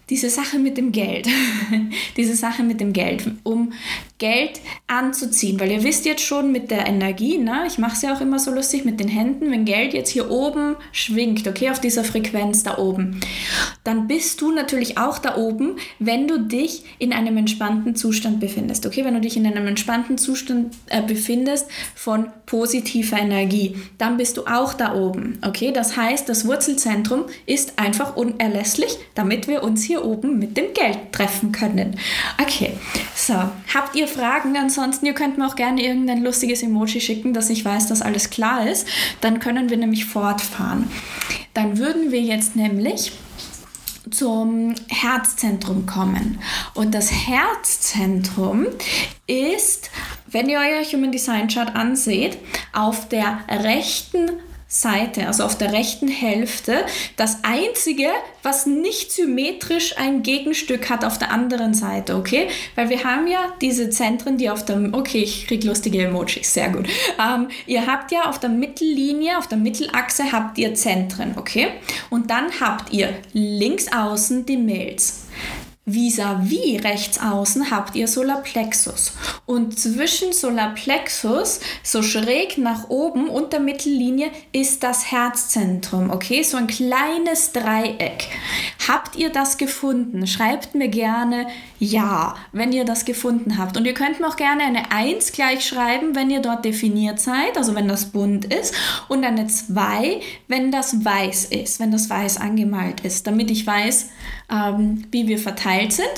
[0.09, 1.27] diese Sache mit dem Geld,
[2.17, 3.73] diese Sache mit dem Geld, um
[4.23, 5.59] Geld anzuziehen.
[5.59, 7.65] Weil ihr wisst jetzt schon mit der Energie, ne?
[7.67, 10.31] ich mache es ja auch immer so lustig mit den Händen, wenn Geld jetzt hier
[10.31, 13.19] oben schwingt, okay, auf dieser Frequenz da oben,
[13.83, 18.87] dann bist du natürlich auch da oben, wenn du dich in einem entspannten Zustand befindest.
[18.87, 24.37] Okay, wenn du dich in einem entspannten Zustand äh, befindest von positiver Energie, dann bist
[24.37, 25.41] du auch da oben.
[25.45, 30.73] Okay, das heißt, das Wurzelzentrum ist einfach unerlässlich, damit wir uns hier oben mit dem
[30.75, 31.99] Geld treffen können.
[32.41, 32.75] Okay,
[33.17, 33.35] so,
[33.75, 34.57] habt ihr Fragen?
[34.57, 38.31] Ansonsten, ihr könnt mir auch gerne irgendein lustiges Emoji schicken, dass ich weiß, dass alles
[38.31, 38.87] klar ist.
[39.21, 40.91] Dann können wir nämlich fortfahren.
[41.55, 43.13] Dann würden wir jetzt nämlich
[44.11, 46.41] zum Herzzentrum kommen.
[46.75, 48.67] Und das Herzzentrum
[49.27, 49.91] ist,
[50.27, 52.39] wenn ihr euer Human Design Chart anseht,
[52.73, 54.31] auf der rechten
[54.75, 58.09] Seite, also auf der rechten Hälfte, das einzige,
[58.43, 62.49] was nicht symmetrisch ein Gegenstück hat auf der anderen Seite, okay?
[62.75, 66.71] Weil wir haben ja diese Zentren, die auf der, okay, ich kriege lustige Emojis, sehr
[66.71, 66.89] gut.
[67.21, 71.69] Ähm, ihr habt ja auf der Mittellinie, auf der Mittelachse habt ihr Zentren, okay?
[72.09, 75.27] Und dann habt ihr links außen die Mails.
[75.85, 79.15] Vis-à-vis -vis rechts außen habt ihr Solarplexus.
[79.47, 86.11] Und zwischen Solarplexus, so schräg nach oben unter Mittellinie, ist das Herzzentrum.
[86.11, 88.29] Okay, so ein kleines Dreieck.
[88.87, 90.29] Habt ihr das gefunden?
[90.29, 91.49] Schreibt mir gerne
[91.81, 93.77] ja, wenn ihr das gefunden habt.
[93.77, 97.57] Und ihr könnt mir auch gerne eine 1 gleich schreiben, wenn ihr dort definiert seid,
[97.57, 98.73] also wenn das bunt ist.
[99.09, 104.11] Und eine 2, wenn das weiß ist, wenn das weiß angemalt ist, damit ich weiß,
[104.53, 106.11] ähm, wie wir verteilt sind.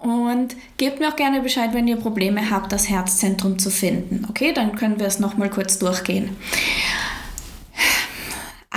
[0.00, 4.26] Und gebt mir auch gerne Bescheid, wenn ihr Probleme habt, das Herzzentrum zu finden.
[4.28, 6.36] Okay, dann können wir es nochmal kurz durchgehen.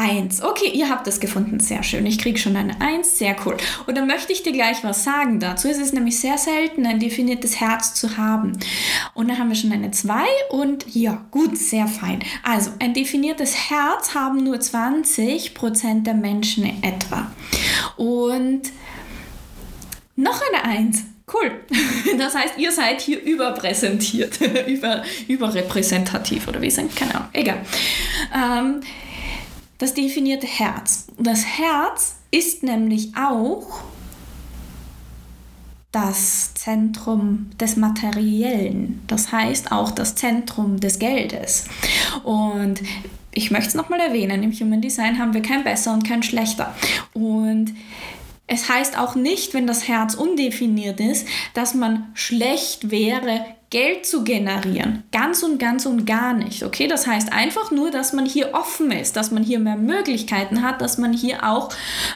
[0.02, 0.42] Eins.
[0.42, 1.60] Okay, ihr habt es gefunden.
[1.60, 2.08] Sehr schön.
[2.08, 3.20] Ich kriege schon eine Eins.
[3.20, 3.56] Sehr cool.
[3.86, 5.68] Und dann möchte ich dir gleich was sagen dazu.
[5.68, 8.54] Es ist nämlich sehr selten, ein definiertes Herz zu haben.
[9.14, 12.24] Und dann haben wir schon eine Zwei und ja, gut, sehr fein.
[12.42, 17.32] Also, ein definiertes Herz haben nur 20% der Menschen etwa.
[17.96, 18.64] Und
[20.16, 21.04] noch eine Eins.
[21.32, 21.52] Cool.
[22.18, 27.62] Das heißt, ihr seid hier überpräsentiert, über, überrepräsentativ oder wie sind, keine Ahnung, egal.
[28.36, 28.82] Ähm,
[29.82, 31.08] das definierte Herz.
[31.18, 33.82] Das Herz ist nämlich auch
[35.92, 41.66] das Zentrum des Materiellen, das heißt auch das Zentrum des Geldes.
[42.24, 42.80] Und
[43.34, 46.76] ich möchte es nochmal erwähnen, im Human Design haben wir kein besser und kein schlechter.
[47.14, 47.74] Und
[48.46, 54.26] es heißt auch nicht, wenn das Herz undefiniert ist, dass man schlecht wäre, Geld zu
[54.26, 55.04] generieren.
[55.14, 56.64] Ganz und ganz und gar nicht.
[56.64, 60.62] Okay, das heißt einfach nur, dass man hier offen ist, dass man hier mehr Möglichkeiten
[60.62, 61.70] hat, dass man hier auch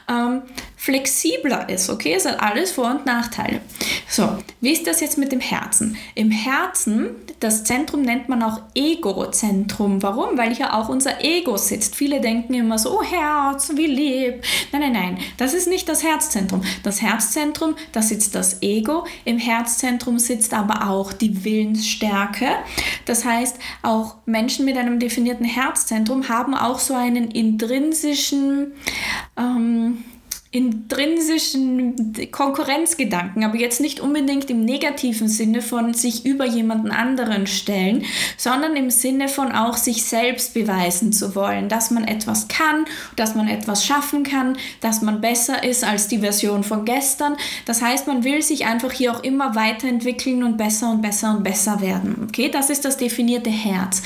[0.10, 0.42] ähm,
[0.86, 1.90] flexibler ist.
[1.90, 3.60] Okay, es hat alles Vor- und Nachteile.
[4.08, 5.98] So, wie ist das jetzt mit dem Herzen?
[6.14, 10.04] Im Herzen, das Zentrum nennt man auch Egozentrum.
[10.04, 10.38] Warum?
[10.38, 11.96] Weil hier auch unser Ego sitzt.
[11.96, 14.44] Viele denken immer so, oh Herz, wie lieb.
[14.72, 16.62] Nein, nein, nein, das ist nicht das Herzzentrum.
[16.84, 19.06] Das Herzzentrum, da sitzt das Ego.
[19.26, 22.50] Im Herzzentrum sitzt aber auch die Willensstärke.
[23.06, 28.74] Das heißt, auch Menschen mit einem definierten Herzzentrum haben auch so einen intrinsischen,
[29.36, 30.04] ähm,
[30.56, 38.06] intrinsischen Konkurrenzgedanken, aber jetzt nicht unbedingt im negativen Sinne von sich über jemanden anderen stellen,
[38.38, 42.86] sondern im Sinne von auch sich selbst beweisen zu wollen, dass man etwas kann,
[43.18, 47.36] dass man etwas schaffen kann, dass man besser ist als die Version von gestern.
[47.66, 51.44] Das heißt, man will sich einfach hier auch immer weiterentwickeln und besser und besser und
[51.44, 52.28] besser werden.
[52.30, 54.02] Okay, das ist das definierte Herz.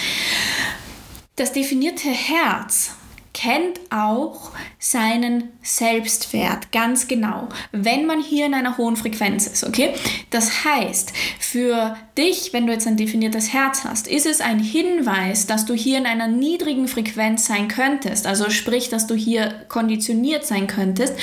[1.36, 2.96] Das definierte Herz
[3.34, 9.94] kennt auch seinen Selbstwert ganz genau, wenn man hier in einer hohen Frequenz ist, okay?
[10.30, 15.48] Das heißt, für dich, wenn du jetzt ein definiertes Herz hast, ist es ein Hinweis,
[15.48, 20.46] dass du hier in einer niedrigen Frequenz sein könntest, also sprich, dass du hier konditioniert
[20.46, 21.14] sein könntest,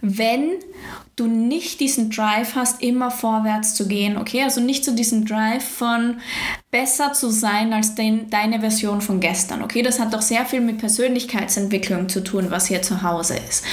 [0.00, 0.50] wenn
[1.16, 4.42] du nicht diesen Drive hast, immer vorwärts zu gehen, okay?
[4.42, 6.16] Also nicht so diesen Drive von
[6.70, 9.82] besser zu sein als den, deine Version von gestern, okay?
[9.82, 13.64] Das hat doch sehr viel mit Persönlichkeitsentwicklung zu tun, was hier zu Hause ist.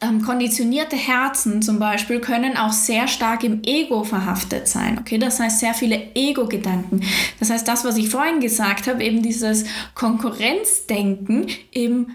[0.00, 4.98] Ähm, konditionierte Herzen zum Beispiel können auch sehr stark im Ego verhaftet sein.
[4.98, 7.00] Okay, das heißt sehr viele Ego-Gedanken.
[7.38, 12.08] Das heißt, das, was ich vorhin gesagt habe, eben dieses Konkurrenzdenken im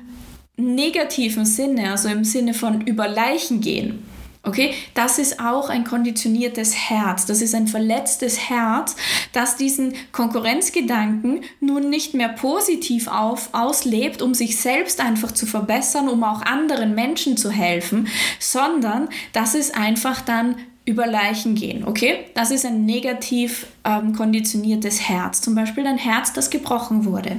[0.57, 4.03] negativen Sinne, also im Sinne von über Leichen gehen.
[4.41, 8.95] Okay, das ist auch ein konditioniertes Herz, das ist ein verletztes Herz,
[9.33, 16.07] das diesen Konkurrenzgedanken nun nicht mehr positiv auf, auslebt, um sich selbst einfach zu verbessern,
[16.07, 18.07] um auch anderen Menschen zu helfen,
[18.39, 22.25] sondern das ist einfach dann über Leichen gehen, okay?
[22.33, 27.37] Das ist ein negativ ähm, konditioniertes Herz, zum Beispiel ein Herz, das gebrochen wurde.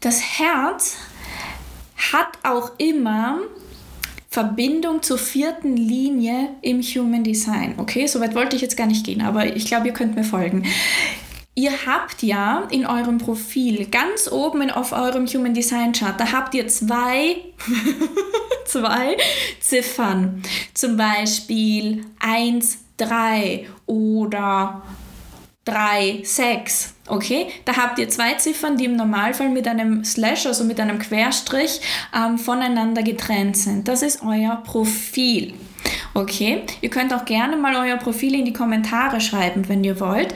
[0.00, 0.96] Das Herz
[2.12, 3.38] hat auch immer
[4.38, 7.74] Verbindung zur vierten Linie im Human Design.
[7.76, 10.64] Okay, soweit wollte ich jetzt gar nicht gehen, aber ich glaube, ihr könnt mir folgen.
[11.56, 16.30] Ihr habt ja in eurem Profil ganz oben in, auf eurem Human Design Chart, da
[16.30, 17.38] habt ihr zwei,
[18.64, 19.16] zwei
[19.58, 20.40] Ziffern.
[20.72, 24.82] Zum Beispiel 1, 3 oder
[25.64, 26.94] 3, 6.
[27.08, 30.98] Okay, da habt ihr zwei Ziffern, die im Normalfall mit einem Slash, also mit einem
[30.98, 31.80] Querstrich,
[32.14, 33.88] ähm, voneinander getrennt sind.
[33.88, 35.54] Das ist euer Profil.
[36.14, 40.34] Okay, ihr könnt auch gerne mal euer Profil in die Kommentare schreiben, wenn ihr wollt.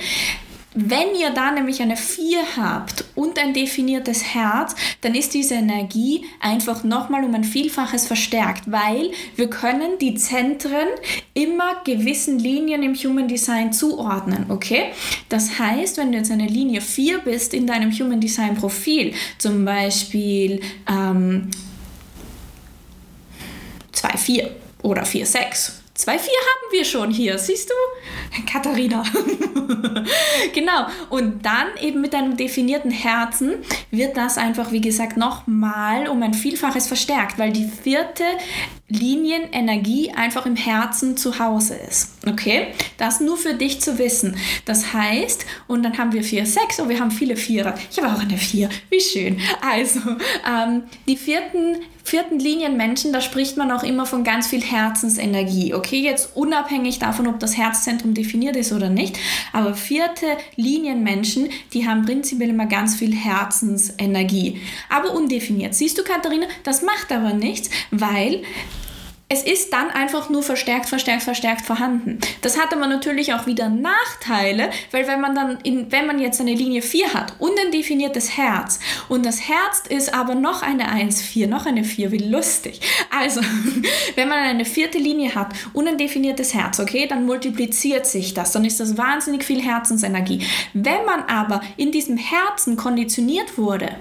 [0.74, 6.24] Wenn ihr da nämlich eine 4 habt und ein definiertes Herz, dann ist diese Energie
[6.40, 10.88] einfach nochmal um ein Vielfaches verstärkt, weil wir können die Zentren
[11.34, 14.92] immer gewissen Linien im Human Design zuordnen, okay?
[15.28, 19.66] Das heißt, wenn du jetzt eine Linie 4 bist in deinem Human Design Profil, zum
[19.66, 21.50] Beispiel ähm,
[23.92, 24.50] 2, 4
[24.82, 27.74] oder 4, 6 Zwei, vier haben wir schon hier, siehst du?
[28.50, 29.04] Katharina.
[30.54, 30.86] genau.
[31.10, 33.54] Und dann eben mit einem definierten Herzen
[33.90, 38.24] wird das einfach, wie gesagt, nochmal um ein Vielfaches verstärkt, weil die vierte
[38.92, 42.12] Linienenergie einfach im Herzen zu Hause ist.
[42.26, 42.68] Okay?
[42.98, 44.36] Das nur für dich zu wissen.
[44.64, 47.74] Das heißt, und dann haben wir vier, sechs, und wir haben viele Vierer.
[47.90, 48.68] Ich habe auch eine vier.
[48.90, 49.40] Wie schön.
[49.62, 50.00] Also,
[50.46, 55.72] ähm, die vierten vierten Linienmenschen, da spricht man auch immer von ganz viel Herzensenergie.
[55.74, 59.16] Okay, jetzt unabhängig davon, ob das Herzzentrum definiert ist oder nicht,
[59.52, 60.26] aber vierte
[60.56, 65.74] Linienmenschen, die haben prinzipiell immer ganz viel Herzensenergie, aber undefiniert.
[65.74, 68.42] Siehst du, Katharina, das macht aber nichts, weil
[69.32, 72.18] es ist dann einfach nur verstärkt, verstärkt, verstärkt vorhanden.
[72.42, 76.38] Das hat aber natürlich auch wieder Nachteile, weil wenn man dann, in, wenn man jetzt
[76.42, 80.86] eine Linie 4 hat und ein definiertes Herz und das Herz ist aber noch eine
[80.90, 82.82] 1, 4, noch eine 4, wie lustig.
[83.08, 83.40] Also,
[84.16, 88.52] wenn man eine vierte Linie hat und ein definiertes Herz, okay, dann multipliziert sich das,
[88.52, 90.46] dann ist das wahnsinnig viel Herzensenergie.
[90.74, 93.96] Wenn man aber in diesem Herzen konditioniert wurde,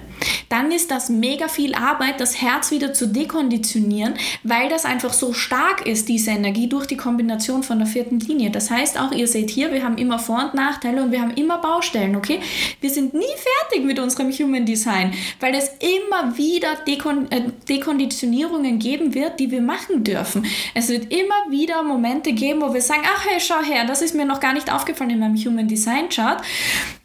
[0.49, 5.20] dann ist das mega viel Arbeit, das Herz wieder zu dekonditionieren, weil das einfach so
[5.31, 8.49] stark ist, diese Energie durch die Kombination von der vierten Linie.
[8.49, 11.35] Das heißt auch, ihr seht hier, wir haben immer Vor- und Nachteile und wir haben
[11.35, 12.39] immer Baustellen, okay?
[12.81, 18.79] Wir sind nie fertig mit unserem Human Design, weil es immer wieder Dekon äh, Dekonditionierungen
[18.79, 20.45] geben wird, die wir machen dürfen.
[20.73, 24.15] Es wird immer wieder Momente geben, wo wir sagen, ach hey, schau her, das ist
[24.15, 26.41] mir noch gar nicht aufgefallen in meinem Human Design Chart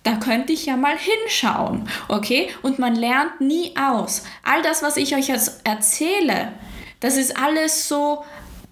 [0.06, 2.48] da könnte ich ja mal hinschauen, okay?
[2.62, 4.22] Und man lernt nie aus.
[4.44, 6.52] All das, was ich euch jetzt erzähle,
[7.00, 8.24] das ist alles so,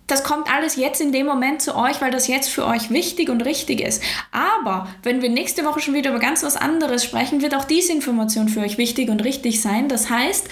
[0.06, 3.30] das kommt alles jetzt in dem Moment zu euch, weil das jetzt für euch wichtig
[3.30, 4.02] und richtig ist.
[4.32, 7.92] Aber wenn wir nächste Woche schon wieder über ganz was anderes sprechen, wird auch diese
[7.92, 9.88] Information für euch wichtig und richtig sein.
[9.88, 10.48] Das heißt,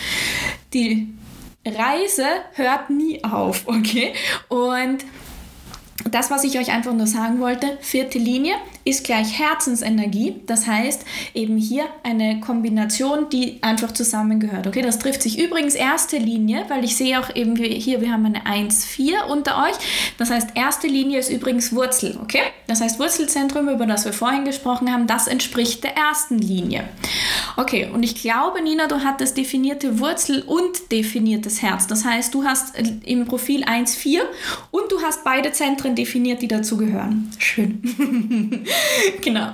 [0.72, 1.12] die
[1.66, 4.14] Reise hört nie auf, okay?
[4.48, 5.04] Und
[6.10, 10.40] das, was ich euch einfach nur sagen wollte, vierte Linie ist gleich Herzensenergie.
[10.46, 14.66] Das heißt, eben hier eine Kombination, die einfach zusammengehört.
[14.66, 18.26] Okay, das trifft sich übrigens erste Linie, weil ich sehe auch eben hier, wir haben
[18.26, 19.74] eine 1-4 unter euch.
[20.18, 22.18] Das heißt, erste Linie ist übrigens Wurzel.
[22.22, 26.84] Okay, das heißt, Wurzelzentrum, über das wir vorhin gesprochen haben, das entspricht der ersten Linie.
[27.56, 31.86] Okay, und ich glaube, Nina, du hattest definierte Wurzel und definiertes Herz.
[31.86, 34.20] Das heißt, du hast im Profil 1-4
[34.70, 37.30] und du hast beide Zentren definiert, die dazugehören.
[37.38, 37.82] Schön.
[39.20, 39.52] genau.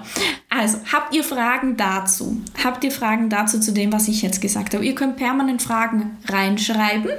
[0.49, 2.41] Also, habt ihr Fragen dazu?
[2.63, 4.85] Habt ihr Fragen dazu zu dem, was ich jetzt gesagt habe?
[4.85, 7.11] Ihr könnt permanent Fragen reinschreiben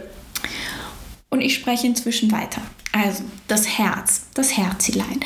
[1.29, 2.61] und ich spreche inzwischen weiter.
[2.91, 5.19] Also, das Herz, das Herzilein.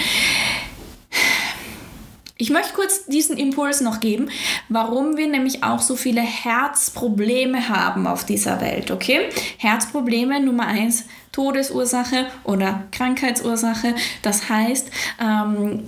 [2.35, 4.29] Ich möchte kurz diesen Impuls noch geben,
[4.67, 9.29] warum wir nämlich auch so viele Herzprobleme haben auf dieser Welt, okay?
[9.59, 13.95] Herzprobleme Nummer eins, Todesursache oder Krankheitsursache.
[14.23, 15.83] Das heißt, ähm,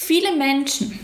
[0.00, 0.98] viele Menschen,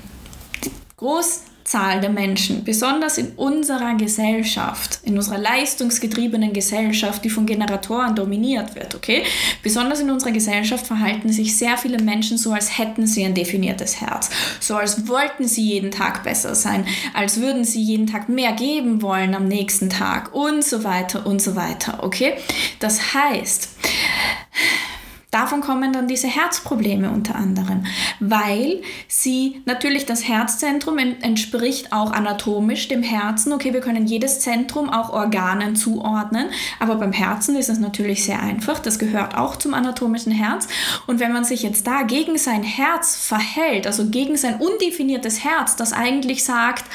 [0.96, 8.14] groß Zahl der Menschen, besonders in unserer Gesellschaft, in unserer leistungsgetriebenen Gesellschaft, die von Generatoren
[8.14, 9.22] dominiert wird, okay?
[9.62, 14.00] Besonders in unserer Gesellschaft verhalten sich sehr viele Menschen so, als hätten sie ein definiertes
[14.00, 14.30] Herz,
[14.60, 19.02] so als wollten sie jeden Tag besser sein, als würden sie jeden Tag mehr geben
[19.02, 22.34] wollen am nächsten Tag und so weiter und so weiter, okay?
[22.78, 23.68] Das heißt,
[25.36, 27.84] Davon kommen dann diese Herzprobleme unter anderem,
[28.20, 33.52] weil sie natürlich das Herzzentrum entspricht auch anatomisch dem Herzen.
[33.52, 36.46] Okay, wir können jedes Zentrum auch Organen zuordnen,
[36.80, 38.78] aber beim Herzen ist es natürlich sehr einfach.
[38.78, 40.68] Das gehört auch zum anatomischen Herz.
[41.06, 45.76] Und wenn man sich jetzt da gegen sein Herz verhält, also gegen sein undefiniertes Herz,
[45.76, 46.86] das eigentlich sagt,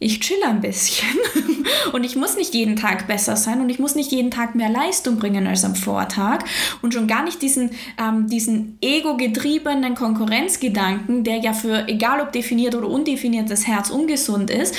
[0.00, 1.08] ich chill ein bisschen.
[1.92, 4.68] Und ich muss nicht jeden Tag besser sein und ich muss nicht jeden Tag mehr
[4.68, 6.44] Leistung bringen als am Vortag.
[6.82, 12.74] Und schon gar nicht diesen, ähm, diesen ego-getriebenen Konkurrenzgedanken, der ja für egal ob definiert
[12.74, 14.74] oder undefiniertes Herz ungesund ist,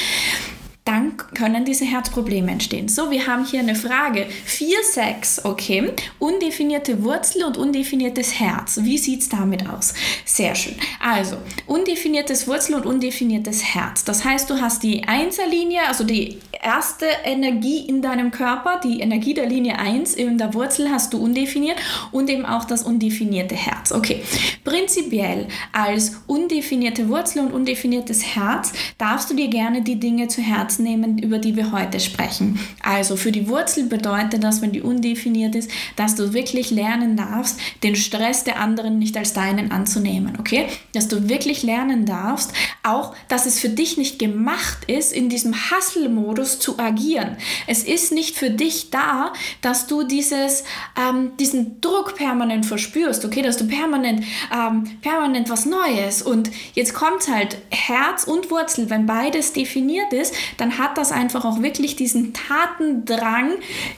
[0.90, 2.88] dann können diese Herzprobleme entstehen.
[2.88, 4.26] So, wir haben hier eine Frage.
[4.46, 5.92] 4, 6, okay.
[6.18, 8.80] Undefinierte Wurzel und undefiniertes Herz.
[8.82, 9.94] Wie sieht es damit aus?
[10.26, 10.74] Sehr schön.
[11.00, 14.04] Also, undefiniertes Wurzel und undefiniertes Herz.
[14.04, 19.34] Das heißt, du hast die Einserlinie, also die erste Energie in deinem Körper, die Energie
[19.34, 21.78] der Linie 1 in der Wurzel hast du undefiniert
[22.12, 23.92] und eben auch das undefinierte Herz.
[23.92, 24.22] Okay.
[24.64, 30.84] Prinzipiell als undefinierte Wurzel und undefiniertes Herz darfst du dir gerne die Dinge zu Herzen
[30.84, 32.60] nehmen, über die wir heute sprechen.
[32.84, 37.60] Also für die Wurzel bedeutet das, wenn die undefiniert ist, dass du wirklich lernen darfst,
[37.84, 40.68] den Stress der anderen nicht als deinen anzunehmen, okay?
[40.94, 45.54] Dass du wirklich lernen darfst, auch, dass es für dich nicht gemacht ist, in diesem
[45.54, 47.38] Hustle-Modus zu agieren.
[47.68, 50.64] Es ist nicht für dich da, dass du dieses,
[50.98, 53.42] ähm, diesen Druck permanent verspürst, okay?
[53.42, 59.06] Dass du permanent, ähm, permanent was Neues und jetzt kommt halt Herz und Wurzel, wenn
[59.06, 63.52] beides definiert ist, dann hat das einfach auch wirklich diesen Tatendrang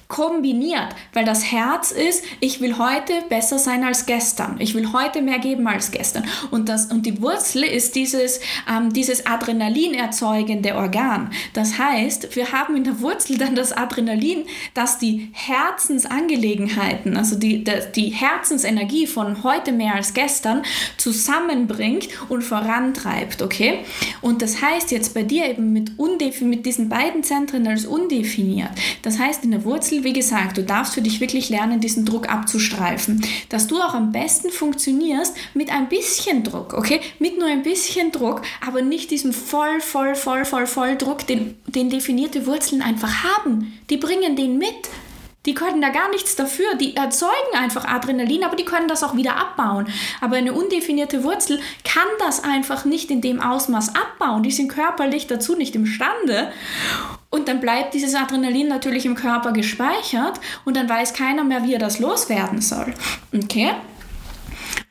[0.08, 5.22] kombiniert, weil das Herz ist, ich will heute besser sein als gestern, ich will heute
[5.22, 10.76] mehr geben als gestern und, das, und die Wurzel ist dieses, ähm, dieses Adrenalin erzeugende
[10.76, 11.32] Organ.
[11.54, 17.64] Das heißt, wir haben in der Wurzel dann das Adrenalin, das die Herzensangelegenheiten, also die,
[17.96, 20.64] die, Herzensenergie von heute mehr als gestern
[20.98, 23.82] zusammenbringt und vorantreibt, okay?
[24.22, 25.92] Und das heißt jetzt bei dir eben mit,
[26.42, 28.72] mit diesen beiden Zentren als undefiniert.
[29.04, 32.28] Das heißt, in der Wurzel, wie gesagt, du darfst für dich wirklich lernen, diesen Druck
[32.28, 33.24] abzustreifen.
[33.50, 37.02] Dass du auch am besten funktionierst mit ein bisschen Druck, okay?
[37.20, 41.56] Mit nur ein bisschen Druck, aber nicht diesem voll, voll, voll, voll, voll Druck, den,
[41.68, 41.92] den
[42.32, 43.80] definierte Wurzeln einfach haben.
[43.90, 44.90] Die bringen den mit.
[45.48, 46.76] Die können da gar nichts dafür.
[46.76, 49.88] Die erzeugen einfach Adrenalin, aber die können das auch wieder abbauen.
[50.22, 54.44] Aber eine undefinierte Wurzel kann das einfach nicht in dem Ausmaß abbauen.
[54.44, 56.52] Die sind körperlich dazu nicht imstande.
[57.32, 61.74] Und dann bleibt dieses Adrenalin natürlich im Körper gespeichert und dann weiß keiner mehr, wie
[61.74, 62.94] er das loswerden soll.
[63.34, 63.72] Okay?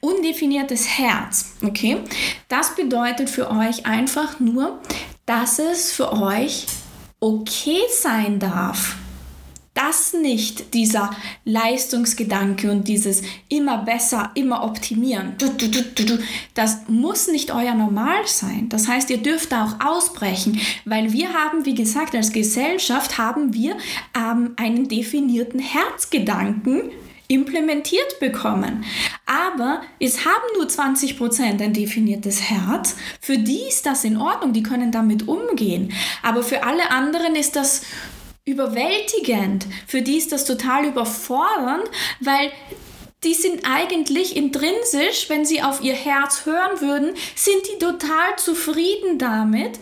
[0.01, 1.55] Undefiniertes Herz.
[1.63, 1.99] Okay?
[2.49, 4.81] Das bedeutet für euch einfach nur,
[5.27, 6.67] dass es für euch
[7.21, 8.97] okay sein darf
[9.75, 11.11] das nicht dieser
[11.45, 15.37] Leistungsgedanke und dieses immer besser, immer optimieren.
[16.55, 18.69] Das muss nicht euer Normal sein.
[18.69, 23.55] Das heißt, ihr dürft da auch ausbrechen, weil wir haben, wie gesagt, als Gesellschaft haben
[23.55, 23.77] wir
[24.17, 26.91] ähm, einen definierten Herzgedanken
[27.31, 28.85] implementiert bekommen.
[29.25, 32.97] Aber es haben nur 20% ein definiertes Herz.
[33.21, 35.93] Für die ist das in Ordnung, die können damit umgehen.
[36.23, 37.83] Aber für alle anderen ist das
[38.45, 39.67] überwältigend.
[39.87, 41.85] Für die ist das total überfordernd,
[42.19, 42.51] weil
[43.23, 49.19] die sind eigentlich intrinsisch, wenn sie auf ihr Herz hören würden, sind die total zufrieden
[49.19, 49.79] damit,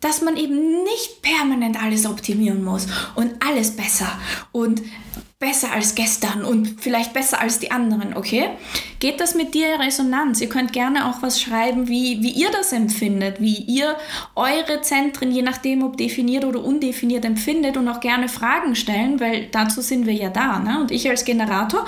[0.00, 4.18] dass man eben nicht permanent alles optimieren muss und alles besser
[4.52, 4.82] und
[5.40, 8.50] besser als gestern und vielleicht besser als die anderen, okay?
[8.98, 10.42] Geht das mit dir in Resonanz?
[10.42, 13.96] Ihr könnt gerne auch was schreiben, wie, wie ihr das empfindet, wie ihr
[14.36, 19.46] eure Zentren, je nachdem ob definiert oder undefiniert, empfindet und auch gerne Fragen stellen, weil
[19.50, 20.58] dazu sind wir ja da.
[20.58, 20.78] Ne?
[20.78, 21.86] Und ich als Generator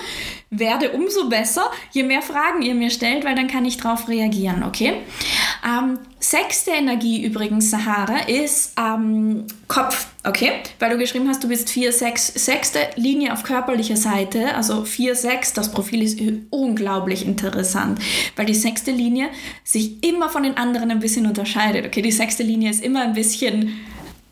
[0.48, 4.62] werde umso besser, je mehr Fragen ihr mir stellt, weil dann kann ich darauf reagieren,
[4.62, 4.94] okay?
[5.64, 10.50] Ähm, sechste Energie übrigens, Sahara, ist ähm, Kopf, okay?
[10.80, 15.14] Weil du geschrieben hast, du bist 4, 6, sechste Linie auf körperlicher Seite, also 4,
[15.14, 16.20] 6, das Profil ist
[16.50, 18.00] unglaublich interessant,
[18.34, 19.28] weil die sechste Linie
[19.62, 22.02] sich immer von den anderen ein bisschen unterscheidet, okay?
[22.02, 23.78] Die sechste Linie ist immer ein bisschen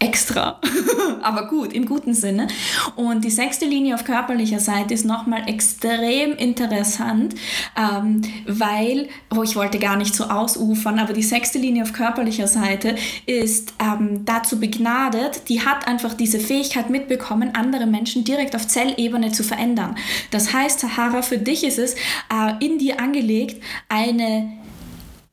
[0.00, 0.58] extra,
[1.22, 2.48] aber gut, im guten Sinne.
[2.96, 7.34] Und die sechste Linie auf körperlicher Seite ist nochmal extrem interessant,
[7.76, 12.48] ähm, weil, oh, ich wollte gar nicht so ausufern, aber die sechste Linie auf körperlicher
[12.48, 18.66] Seite ist ähm, dazu begnadet, die hat einfach diese Fähigkeit mitbekommen, andere Menschen direkt auf
[18.66, 19.96] Zellebene zu verändern.
[20.30, 24.50] Das heißt, Sahara, für dich ist es äh, in dir angelegt, eine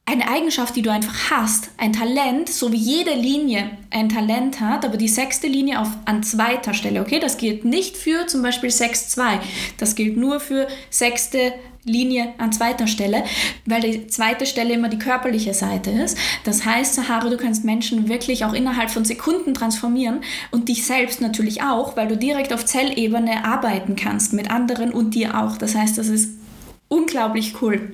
[0.07, 4.85] eine Eigenschaft, die du einfach hast, ein Talent, so wie jede Linie ein Talent hat,
[4.85, 7.19] aber die sechste Linie auf, an zweiter Stelle, okay?
[7.19, 9.39] Das gilt nicht für zum Beispiel 6-2,
[9.77, 13.25] das gilt nur für sechste Linie an zweiter Stelle,
[13.65, 16.17] weil die zweite Stelle immer die körperliche Seite ist.
[16.45, 21.19] Das heißt, Sahara, du kannst Menschen wirklich auch innerhalb von Sekunden transformieren und dich selbst
[21.19, 25.57] natürlich auch, weil du direkt auf Zellebene arbeiten kannst mit anderen und dir auch.
[25.57, 26.29] Das heißt, das ist
[26.87, 27.89] unglaublich cool.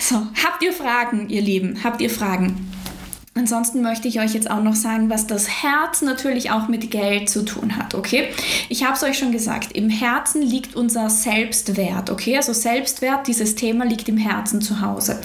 [0.00, 1.82] So, habt ihr Fragen, ihr Lieben?
[1.82, 2.70] Habt ihr Fragen?
[3.38, 7.30] Ansonsten möchte ich euch jetzt auch noch sagen, was das Herz natürlich auch mit Geld
[7.30, 8.30] zu tun hat, okay?
[8.68, 12.36] Ich habe es euch schon gesagt, im Herzen liegt unser Selbstwert, okay?
[12.36, 15.20] Also Selbstwert, dieses Thema liegt im Herzen zu Hause.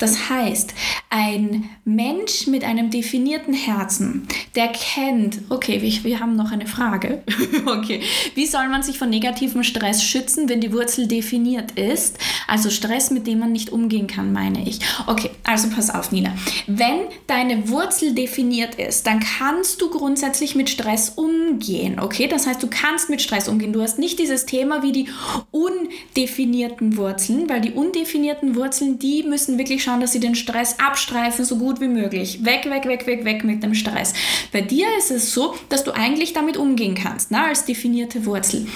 [0.00, 0.74] Das heißt,
[1.08, 7.22] ein Mensch mit einem definierten Herzen, der kennt, okay, wir, wir haben noch eine Frage,
[7.66, 8.00] okay,
[8.34, 12.18] wie soll man sich von negativem Stress schützen, wenn die Wurzel definiert ist?
[12.48, 14.80] Also Stress, mit dem man nicht umgehen kann, meine ich.
[15.06, 16.34] Okay, also pass auf, Nina.
[16.66, 21.98] Wenn deine deine Wurzel definiert ist, dann kannst du grundsätzlich mit Stress umgehen.
[22.00, 23.72] Okay, das heißt, du kannst mit Stress umgehen.
[23.72, 25.08] Du hast nicht dieses Thema wie die
[25.50, 31.44] undefinierten Wurzeln, weil die undefinierten Wurzeln, die müssen wirklich schauen, dass sie den Stress abstreifen,
[31.44, 32.44] so gut wie möglich.
[32.44, 34.14] Weg, weg, weg, weg, weg mit dem Stress.
[34.52, 38.66] Bei dir ist es so, dass du eigentlich damit umgehen kannst, na, als definierte Wurzel.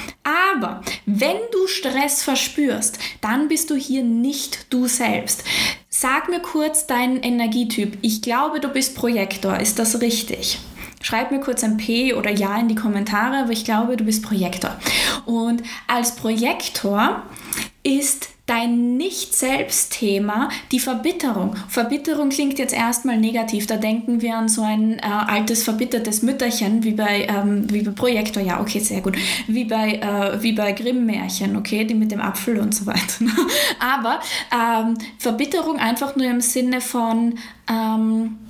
[0.52, 5.44] Aber wenn du Stress verspürst, dann bist du hier nicht du selbst.
[5.98, 7.96] Sag mir kurz deinen Energietyp.
[8.02, 9.58] Ich glaube, du bist Projektor.
[9.58, 10.58] Ist das richtig?
[11.00, 14.22] Schreib mir kurz ein P oder Ja in die Kommentare, aber ich glaube, du bist
[14.22, 14.76] Projektor.
[15.24, 17.22] Und als Projektor
[17.82, 21.56] ist dein Nicht-Selbst-Thema die Verbitterung.
[21.68, 23.66] Verbitterung klingt jetzt erstmal negativ.
[23.66, 27.90] Da denken wir an so ein äh, altes, verbittertes Mütterchen, wie bei, ähm, wie bei
[27.90, 29.16] Projektor, ja, okay, sehr gut.
[29.48, 33.24] Wie bei, äh, wie bei Grimm-Märchen, okay, die mit dem Apfel und so weiter.
[33.80, 34.20] Aber
[34.52, 37.38] ähm, Verbitterung einfach nur im Sinne von,
[37.68, 38.45] ähm, äh,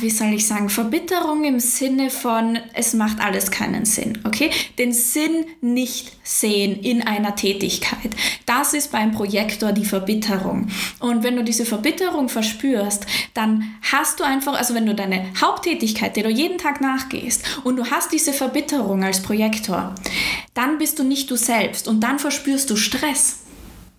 [0.00, 4.50] wie soll ich sagen, Verbitterung im Sinne von, es macht alles keinen Sinn, okay?
[4.78, 8.10] Den Sinn nicht sehen in einer Tätigkeit.
[8.44, 10.68] Das ist beim Projektor die Verbitterung.
[10.98, 16.14] Und wenn du diese Verbitterung verspürst, dann hast du einfach, also wenn du deine Haupttätigkeit,
[16.14, 19.94] der du jeden Tag nachgehst und du hast diese Verbitterung als Projektor,
[20.52, 23.38] dann bist du nicht du selbst und dann verspürst du Stress.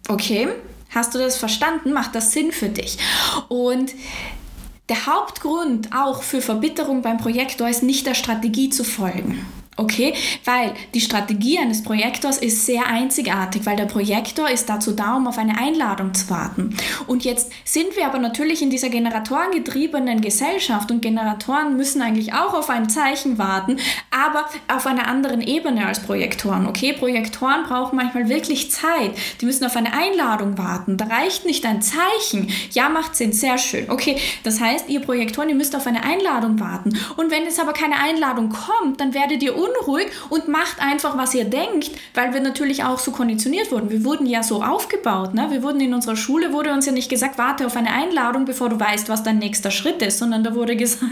[0.07, 0.47] Okay?
[0.93, 1.93] Hast du das verstanden?
[1.93, 2.97] Macht das Sinn für dich?
[3.47, 3.93] Und
[4.91, 9.45] der Hauptgrund auch für Verbitterung beim Projektor ist nicht der Strategie zu folgen.
[9.81, 10.13] Okay,
[10.45, 15.25] weil die Strategie eines Projektors ist sehr einzigartig, weil der Projektor ist dazu da, um
[15.25, 16.77] auf eine Einladung zu warten.
[17.07, 22.53] Und jetzt sind wir aber natürlich in dieser generatorengetriebenen Gesellschaft und Generatoren müssen eigentlich auch
[22.53, 23.77] auf ein Zeichen warten,
[24.11, 26.67] aber auf einer anderen Ebene als Projektoren.
[26.67, 29.15] Okay, Projektoren brauchen manchmal wirklich Zeit.
[29.41, 30.97] Die müssen auf eine Einladung warten.
[30.97, 32.53] Da reicht nicht ein Zeichen.
[32.73, 33.89] Ja, macht Sinn, sehr schön.
[33.89, 36.95] Okay, das heißt, ihr Projektoren, ihr müsst auf eine Einladung warten.
[37.17, 41.33] Und wenn es aber keine Einladung kommt, dann werdet ihr unruhig und macht einfach, was
[41.33, 43.89] ihr denkt, weil wir natürlich auch so konditioniert wurden.
[43.89, 45.33] Wir wurden ja so aufgebaut.
[45.33, 45.47] Ne?
[45.49, 48.69] Wir wurden in unserer Schule, wurde uns ja nicht gesagt, warte auf eine Einladung, bevor
[48.69, 51.11] du weißt, was dein nächster Schritt ist, sondern da wurde gesagt,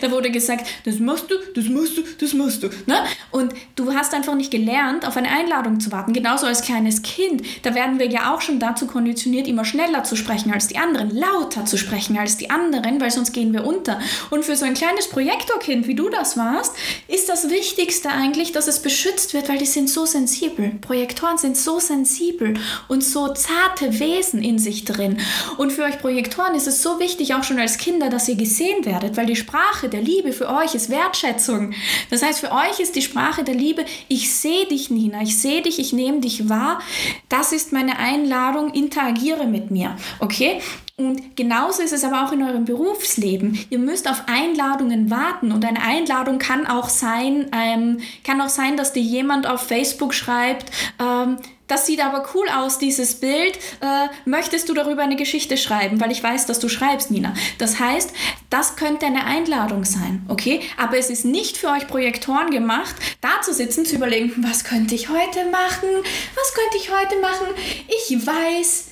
[0.00, 2.68] da wurde gesagt, das musst du, das musst du, das musst du.
[2.86, 2.96] Ne?
[3.30, 6.12] Und du hast einfach nicht gelernt, auf eine Einladung zu warten.
[6.12, 7.42] Genauso als kleines Kind.
[7.62, 11.10] Da werden wir ja auch schon dazu konditioniert, immer schneller zu sprechen als die anderen,
[11.10, 13.98] lauter zu sprechen als die anderen, weil sonst gehen wir unter.
[14.30, 16.74] Und für so ein kleines Projektorkind, wie du das warst,
[17.08, 20.72] ist das wichtig, Wichtigste eigentlich, dass es beschützt wird, weil die sind so sensibel.
[20.80, 22.54] Projektoren sind so sensibel
[22.88, 25.20] und so zarte Wesen in sich drin.
[25.58, 28.84] Und für euch Projektoren ist es so wichtig, auch schon als Kinder, dass ihr gesehen
[28.84, 31.72] werdet, weil die Sprache der Liebe für euch ist Wertschätzung.
[32.10, 35.62] Das heißt, für euch ist die Sprache der Liebe, ich sehe dich, Nina, ich sehe
[35.62, 36.80] dich, ich nehme dich wahr.
[37.28, 39.96] Das ist meine Einladung, interagiere mit mir.
[40.18, 40.60] Okay?
[41.02, 43.58] Und genauso ist es aber auch in eurem Berufsleben.
[43.70, 48.76] Ihr müsst auf Einladungen warten und eine Einladung kann auch sein, ähm, kann auch sein,
[48.76, 51.38] dass dir jemand auf Facebook schreibt, ähm,
[51.72, 53.56] das sieht aber cool aus, dieses Bild.
[53.80, 56.02] Äh, möchtest du darüber eine Geschichte schreiben?
[56.02, 57.32] Weil ich weiß, dass du schreibst, Nina.
[57.56, 58.12] Das heißt,
[58.50, 60.60] das könnte eine Einladung sein, okay?
[60.76, 64.94] Aber es ist nicht für euch Projektoren gemacht, da zu sitzen, zu überlegen, was könnte
[64.94, 65.88] ich heute machen?
[66.34, 67.46] Was könnte ich heute machen?
[67.88, 68.91] Ich weiß,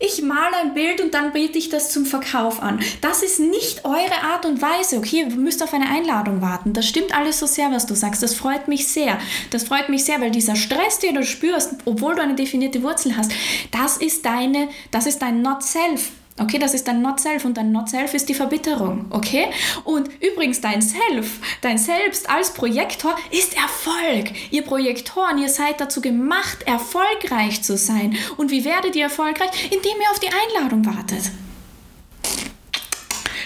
[0.00, 2.80] ich male ein Bild und dann biete ich das zum Verkauf an.
[3.00, 4.98] Das ist nicht eure Art und Weise.
[4.98, 6.72] Okay, ihr müsst auf eine Einladung warten.
[6.72, 8.22] Das stimmt alles so sehr, was du sagst.
[8.22, 9.18] Das freut mich sehr.
[9.50, 13.16] Das freut mich sehr, weil dieser Stress, den du spürst, obwohl du eine definierte Wurzel
[13.16, 13.32] hast,
[13.72, 16.12] das ist deine, das ist dein Not Self.
[16.40, 19.06] Okay, das ist dein Not-Self und dein Not-Self ist die Verbitterung.
[19.10, 19.46] Okay?
[19.84, 24.30] Und übrigens, dein Self, dein Selbst als Projektor ist Erfolg.
[24.50, 28.16] Ihr Projektoren, ihr seid dazu gemacht, erfolgreich zu sein.
[28.36, 29.50] Und wie werdet ihr erfolgreich?
[29.64, 31.30] Indem ihr auf die Einladung wartet.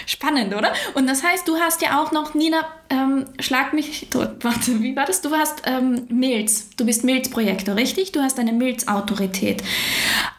[0.05, 0.73] Spannend, oder?
[0.93, 4.29] Und das heißt, du hast ja auch noch, Nina, ähm, schlag mich tot.
[4.41, 5.21] Warte, wie war das?
[5.21, 6.69] Du hast ähm, Milz.
[6.77, 8.11] Du bist Milz-Projektor, richtig?
[8.11, 9.63] Du hast eine Milz-Autorität.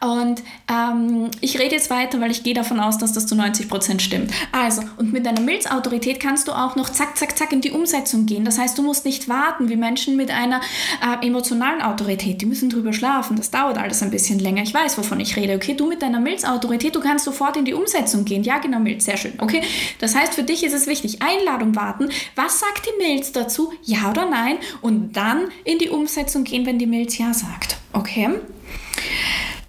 [0.01, 0.41] Und
[0.71, 4.31] ähm, ich rede jetzt weiter, weil ich gehe davon aus, dass das zu 90% stimmt.
[4.51, 8.25] Also, und mit deiner Milz-Autorität kannst du auch noch zack, zack, zack in die Umsetzung
[8.25, 8.45] gehen.
[8.45, 10.61] Das heißt, du musst nicht warten wie Menschen mit einer
[11.01, 12.41] äh, emotionalen Autorität.
[12.41, 13.35] Die müssen drüber schlafen.
[13.35, 14.63] Das dauert alles ein bisschen länger.
[14.63, 15.55] Ich weiß, wovon ich rede.
[15.55, 18.43] Okay, du mit deiner Milz-Autorität, du kannst sofort in die Umsetzung gehen.
[18.43, 19.33] Ja, genau, Milz, sehr schön.
[19.39, 19.54] Okay,
[19.99, 22.09] das heißt, für dich ist es wichtig, Einladung warten.
[22.35, 23.73] Was sagt die Milz dazu?
[23.83, 24.57] Ja oder nein?
[24.81, 27.77] Und dann in die Umsetzung gehen, wenn die Milz ja sagt.
[27.93, 28.29] Okay?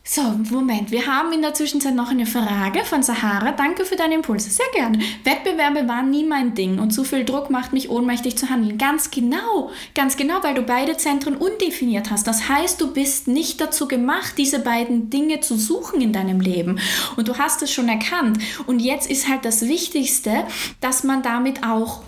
[0.08, 3.50] So, Moment, wir haben in der Zwischenzeit noch eine Frage von Sahara.
[3.50, 4.50] Danke für deine Impulse.
[4.50, 5.00] Sehr gerne.
[5.24, 8.78] Wettbewerbe waren nie mein Ding und zu viel Druck macht mich ohnmächtig zu handeln.
[8.78, 12.28] Ganz genau, ganz genau, weil du beide Zentren undefiniert hast.
[12.28, 16.78] Das heißt, du bist nicht dazu gemacht, diese beiden Dinge zu suchen in deinem Leben.
[17.16, 18.38] Und du hast es schon erkannt.
[18.66, 20.44] Und jetzt ist halt das Wichtigste,
[20.80, 22.02] dass man damit auch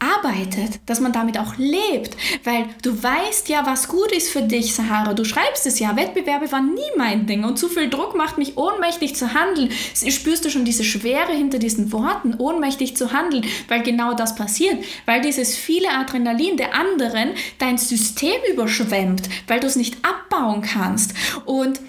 [0.00, 4.74] arbeitet, dass man damit auch lebt, weil du weißt ja, was gut ist für dich,
[4.74, 5.14] Sahara.
[5.14, 7.44] Du schreibst es ja, Wettbewerbe waren nie mein Ding.
[7.44, 9.70] Und zu viel Druck macht mich ohnmächtig zu handeln.
[9.94, 14.78] Spürst du schon diese Schwere hinter diesen Worten, ohnmächtig zu handeln, weil genau das passiert,
[15.06, 21.14] weil dieses viele Adrenalin der anderen dein System überschwemmt, weil du es nicht abbauen kannst.
[21.44, 21.80] Und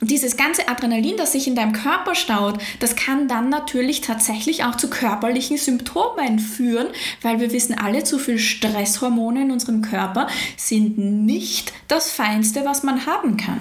[0.00, 4.76] dieses ganze Adrenalin, das sich in deinem Körper staut, das kann dann natürlich tatsächlich auch
[4.76, 6.88] zu körperlichen Symptomen führen,
[7.22, 12.84] weil wir wissen alle, zu viel Stresshormone in unserem Körper sind nicht das Feinste, was
[12.84, 13.60] man haben kann.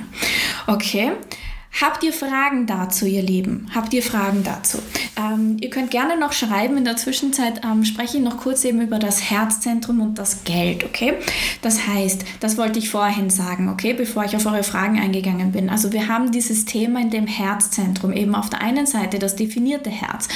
[0.68, 1.14] Okay?
[1.80, 3.68] Habt ihr Fragen dazu, ihr Lieben?
[3.76, 4.80] Habt ihr Fragen dazu?
[5.16, 6.76] Ähm, ihr könnt gerne noch schreiben.
[6.76, 10.84] In der Zwischenzeit ähm, spreche ich noch kurz eben über das Herzzentrum und das Geld,
[10.84, 11.14] okay?
[11.62, 15.70] Das heißt, das wollte ich vorhin sagen, okay, bevor ich auf eure Fragen eingegangen bin.
[15.70, 19.92] Also wir haben dieses Thema in dem Herzzentrum, eben auf der einen Seite das definierte
[19.92, 20.30] Herz.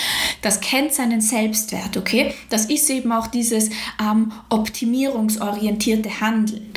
[0.43, 2.35] Das kennt seinen Selbstwert, okay?
[2.49, 6.71] Das ist eben auch dieses ähm, optimierungsorientierte Handeln.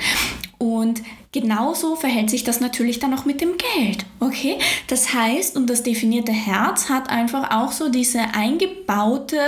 [0.56, 1.02] Und
[1.34, 4.06] genauso verhält sich das natürlich dann auch mit dem Geld.
[4.20, 4.56] Okay?
[4.86, 9.40] Das heißt, und das definierte Herz hat einfach auch so diese eingebaute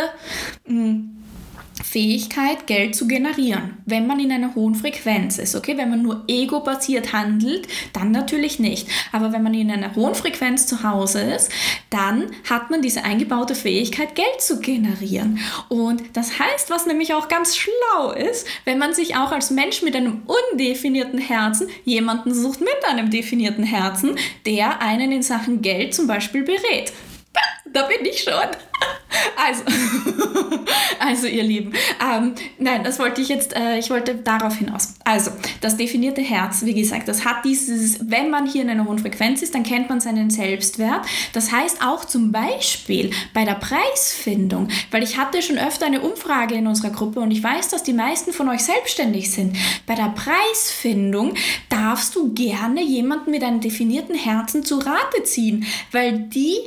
[0.67, 1.11] mh, hm,
[1.85, 5.55] Fähigkeit, Geld zu generieren, wenn man in einer hohen Frequenz ist.
[5.55, 8.89] Okay, wenn man nur ego-basiert handelt, dann natürlich nicht.
[9.13, 11.51] Aber wenn man in einer hohen Frequenz zu Hause ist,
[11.91, 15.39] dann hat man diese eingebaute Fähigkeit, Geld zu generieren.
[15.69, 19.83] Und das heißt, was nämlich auch ganz schlau ist, wenn man sich auch als Mensch
[19.83, 24.17] mit einem undefinierten Herzen jemanden sucht mit einem definierten Herzen,
[24.47, 26.93] der einen in Sachen Geld zum Beispiel berät.
[27.73, 28.33] Da bin ich schon.
[29.37, 29.63] Also,
[30.99, 31.73] also ihr Lieben,
[32.03, 34.95] ähm, nein, das wollte ich jetzt, äh, ich wollte darauf hinaus.
[35.05, 35.31] Also,
[35.61, 39.43] das definierte Herz, wie gesagt, das hat dieses, wenn man hier in einer hohen Frequenz
[39.43, 41.07] ist, dann kennt man seinen Selbstwert.
[41.33, 46.55] Das heißt auch zum Beispiel bei der Preisfindung, weil ich hatte schon öfter eine Umfrage
[46.55, 49.57] in unserer Gruppe und ich weiß, dass die meisten von euch selbstständig sind.
[49.87, 51.35] Bei der Preisfindung
[51.69, 56.59] darfst du gerne jemanden mit einem definierten Herzen zu Rate ziehen, weil die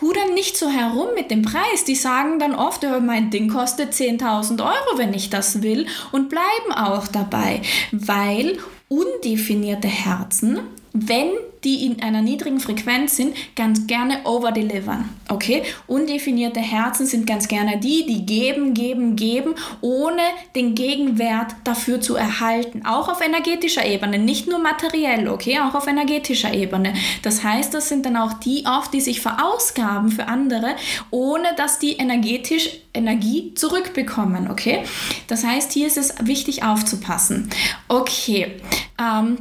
[0.00, 1.84] hudern nicht so herum mit dem Preis.
[1.86, 6.28] Die sagen dann oft, ja, mein Ding kostet 10.000 Euro, wenn ich das will und
[6.28, 10.60] bleiben auch dabei, weil undefinierte Herzen,
[10.92, 11.30] wenn
[11.64, 15.08] die in einer niedrigen Frequenz sind, ganz gerne overdelivern.
[15.28, 15.62] Okay?
[15.86, 20.22] Undefinierte Herzen sind ganz gerne die, die geben, geben, geben, ohne
[20.54, 22.84] den Gegenwert dafür zu erhalten.
[22.86, 25.60] Auch auf energetischer Ebene, nicht nur materiell, okay?
[25.60, 26.94] Auch auf energetischer Ebene.
[27.22, 30.76] Das heißt, das sind dann auch die oft, die sich verausgaben für andere,
[31.10, 34.84] ohne dass die energetisch Energie zurückbekommen, okay?
[35.26, 37.50] Das heißt, hier ist es wichtig aufzupassen.
[37.88, 38.60] Okay.
[38.98, 39.38] Ähm,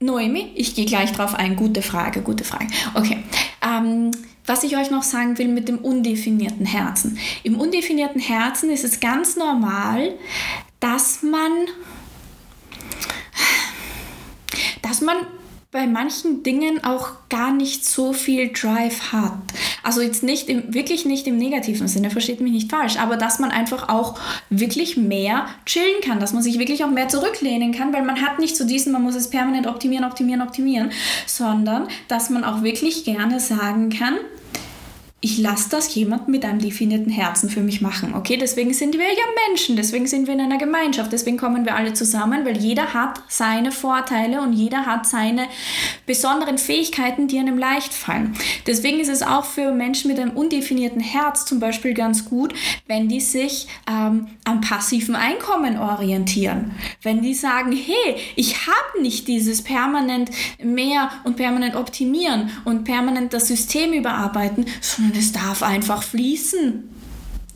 [0.00, 1.56] Noemi, ich gehe gleich drauf ein.
[1.56, 2.68] Gute Frage, gute Frage.
[2.94, 3.24] Okay.
[3.62, 4.12] Ähm,
[4.46, 7.18] was ich euch noch sagen will mit dem undefinierten Herzen.
[7.42, 10.14] Im undefinierten Herzen ist es ganz normal,
[10.80, 11.52] dass man,
[14.82, 15.16] dass man
[15.70, 19.34] bei manchen Dingen auch gar nicht so viel Drive hat.
[19.82, 23.38] Also jetzt nicht im, wirklich nicht im negativen Sinne, versteht mich nicht falsch, aber dass
[23.38, 27.92] man einfach auch wirklich mehr chillen kann, dass man sich wirklich auch mehr zurücklehnen kann,
[27.92, 30.90] weil man hat nicht so diesen, man muss es permanent optimieren, optimieren, optimieren,
[31.26, 34.16] sondern dass man auch wirklich gerne sagen kann,
[35.20, 38.14] ich lasse das jemand mit einem definierten Herzen für mich machen.
[38.14, 41.74] Okay, deswegen sind wir ja Menschen, deswegen sind wir in einer Gemeinschaft, deswegen kommen wir
[41.74, 45.48] alle zusammen, weil jeder hat seine Vorteile und jeder hat seine
[46.06, 48.36] besonderen Fähigkeiten, die einem leicht fallen.
[48.68, 52.54] Deswegen ist es auch für Menschen mit einem undefinierten Herz zum Beispiel ganz gut,
[52.86, 56.70] wenn die sich ähm, am passiven Einkommen orientieren.
[57.02, 60.30] Wenn die sagen, hey, ich habe nicht dieses permanent
[60.62, 66.84] mehr und permanent optimieren und permanent das System überarbeiten, sondern sondern es darf einfach fließen.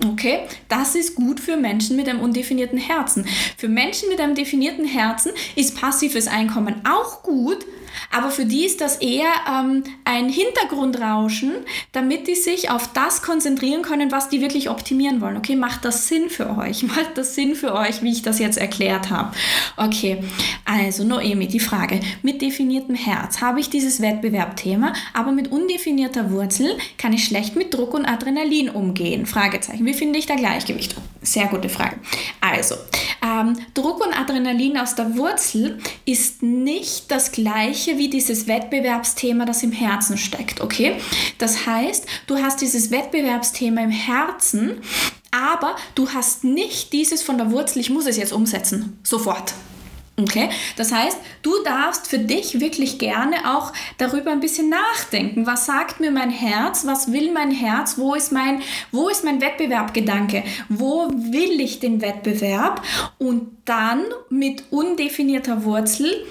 [0.05, 3.27] Okay, das ist gut für Menschen mit einem undefinierten Herzen.
[3.57, 7.65] Für Menschen mit einem definierten Herzen ist passives Einkommen auch gut,
[8.11, 11.55] aber für die ist das eher ähm, ein Hintergrundrauschen,
[11.93, 15.37] damit die sich auf das konzentrieren können, was die wirklich optimieren wollen.
[15.37, 16.83] Okay, macht das Sinn für euch?
[16.93, 19.33] Macht das Sinn für euch, wie ich das jetzt erklärt habe?
[19.77, 20.23] Okay,
[20.65, 22.01] also Noemi, die Frage.
[22.23, 27.75] Mit definiertem Herz habe ich dieses Wettbewerbthema, aber mit undefinierter Wurzel kann ich schlecht mit
[27.75, 29.27] Druck und Adrenalin umgehen?
[29.27, 29.85] Fragezeichen.
[29.87, 30.95] Wie finde ich da Gleichgewicht?
[31.23, 31.97] Sehr gute Frage.
[32.41, 32.75] Also,
[33.25, 39.63] ähm, Druck und Adrenalin aus der Wurzel ist nicht das gleiche wie dieses Wettbewerbsthema, das
[39.63, 40.97] im Herzen steckt, okay?
[41.39, 44.81] Das heißt, du hast dieses Wettbewerbsthema im Herzen,
[45.31, 49.55] aber du hast nicht dieses von der Wurzel, ich muss es jetzt umsetzen, sofort.
[50.21, 55.47] Okay, das heißt, du darfst für dich wirklich gerne auch darüber ein bisschen nachdenken.
[55.47, 56.85] Was sagt mir mein Herz?
[56.85, 57.97] Was will mein Herz?
[57.97, 58.61] Wo ist mein,
[58.91, 60.45] wo ist mein Wettbewerbgedanke?
[60.69, 62.83] Wo will ich den Wettbewerb?
[63.19, 66.27] Und dann mit undefinierter Wurzel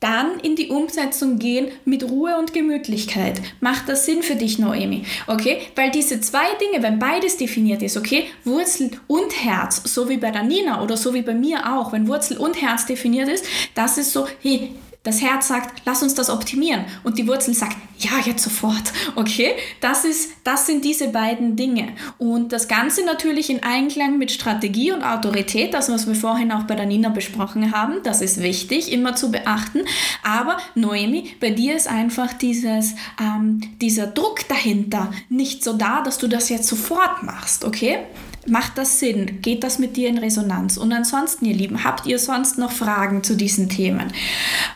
[0.00, 3.40] dann in die Umsetzung gehen mit Ruhe und Gemütlichkeit.
[3.60, 5.04] Macht das Sinn für dich, Noemi?
[5.26, 5.58] Okay?
[5.76, 10.30] Weil diese zwei Dinge, wenn beides definiert ist, okay, Wurzel und Herz, so wie bei
[10.30, 13.98] der Nina oder so wie bei mir auch, wenn Wurzel und Herz definiert ist, das
[13.98, 14.74] ist so, hey,
[15.04, 16.86] das Herz sagt, lass uns das optimieren.
[17.04, 18.74] Und die Wurzel sagt, ja, jetzt sofort.
[19.16, 19.52] Okay?
[19.80, 21.92] Das, ist, das sind diese beiden Dinge.
[22.18, 26.64] Und das Ganze natürlich in Einklang mit Strategie und Autorität, das, was wir vorhin auch
[26.64, 28.02] bei der Nina besprochen haben.
[28.02, 29.82] Das ist wichtig, immer zu beachten.
[30.22, 36.18] Aber Noemi, bei dir ist einfach dieses, ähm, dieser Druck dahinter nicht so da, dass
[36.18, 37.64] du das jetzt sofort machst.
[37.64, 37.98] Okay?
[38.46, 39.40] Macht das Sinn?
[39.40, 40.76] Geht das mit dir in Resonanz?
[40.76, 44.12] Und ansonsten, ihr Lieben, habt ihr sonst noch Fragen zu diesen Themen?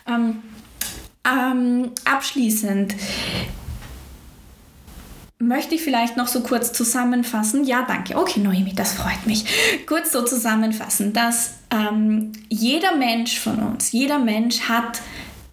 [0.06, 0.42] Ähm,
[1.24, 2.94] ähm, abschließend
[5.38, 7.64] möchte ich vielleicht noch so kurz zusammenfassen.
[7.64, 8.16] Ja, danke.
[8.16, 9.44] Okay, Noemi, das freut mich.
[9.86, 15.00] Kurz so zusammenfassen, dass ähm, jeder Mensch von uns, jeder Mensch hat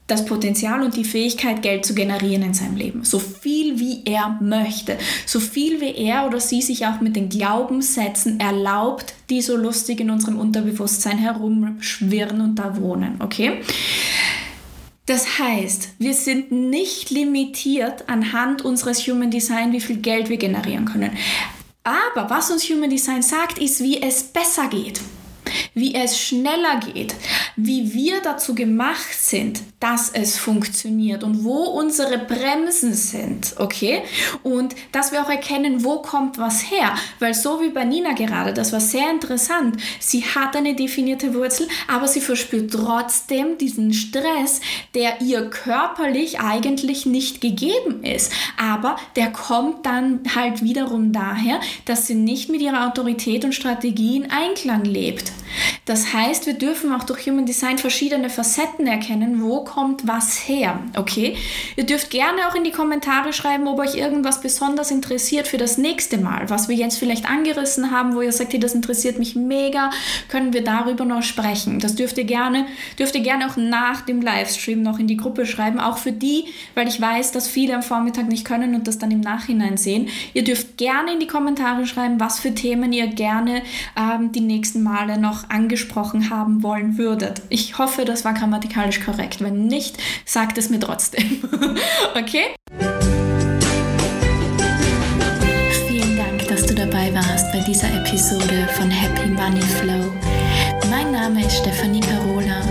[0.08, 3.04] das Potenzial und die Fähigkeit, Geld zu generieren in seinem Leben.
[3.04, 4.98] So viel wie er möchte.
[5.26, 10.00] So viel wie er oder sie sich auch mit den Glaubenssätzen erlaubt, die so lustig
[10.00, 13.16] in unserem Unterbewusstsein herumschwirren und da wohnen.
[13.20, 13.62] Okay?
[15.08, 20.86] Das heißt, wir sind nicht limitiert anhand unseres Human Design, wie viel Geld wir generieren
[20.86, 21.12] können.
[21.84, 25.02] Aber was uns Human Design sagt, ist, wie es besser geht
[25.74, 27.16] wie es schneller geht,
[27.56, 34.02] wie wir dazu gemacht sind, dass es funktioniert und wo unsere Bremsen sind, okay?
[34.44, 38.54] Und dass wir auch erkennen, wo kommt was her, weil so wie bei Nina gerade,
[38.54, 39.78] das war sehr interessant.
[40.00, 44.62] Sie hat eine definierte Wurzel, aber sie verspürt trotzdem diesen Stress,
[44.94, 52.08] der ihr körperlich eigentlich nicht gegeben ist, aber der kommt dann halt wiederum daher, dass
[52.08, 55.32] sie nicht mit ihrer Autorität und Strategie in Einklang lebt.
[55.86, 60.80] Das heißt, wir dürfen auch durch Human Design verschiedene Facetten erkennen, wo kommt was her,
[60.98, 61.38] okay?
[61.76, 65.78] Ihr dürft gerne auch in die Kommentare schreiben, ob euch irgendwas besonders interessiert für das
[65.78, 69.36] nächste Mal, was wir jetzt vielleicht angerissen haben, wo ihr sagt, hey, das interessiert mich
[69.36, 69.92] mega,
[70.28, 71.80] können wir darüber noch sprechen.
[71.80, 72.66] Das dürft ihr gerne,
[72.98, 76.46] dürft ihr gerne auch nach dem Livestream noch in die Gruppe schreiben, auch für die,
[76.74, 80.10] weil ich weiß, dass viele am Vormittag nicht können und das dann im Nachhinein sehen.
[80.34, 83.62] Ihr dürft gerne in die Kommentare schreiben, was für Themen ihr gerne
[83.96, 87.42] ähm, die nächsten Male noch angesprochen haben wollen würdet.
[87.50, 89.42] Ich hoffe, das war grammatikalisch korrekt.
[89.42, 91.44] Wenn nicht, sagt es mir trotzdem.
[92.16, 92.56] okay?
[95.88, 100.12] Vielen Dank, dass du dabei warst bei dieser Episode von Happy Money Flow.
[100.90, 102.62] Mein Name ist Stefanie Carola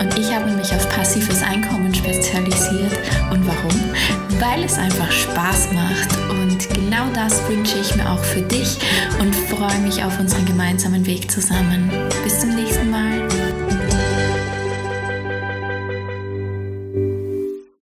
[0.00, 2.92] und ich habe mich auf passives Einkommen spezialisiert.
[3.30, 3.80] Und warum?
[4.40, 6.23] Weil es einfach Spaß macht
[6.94, 8.78] genau das wünsche ich mir auch für dich
[9.20, 11.90] und freue mich auf unseren gemeinsamen Weg zusammen.
[12.22, 13.33] Bis zum nächsten Mal.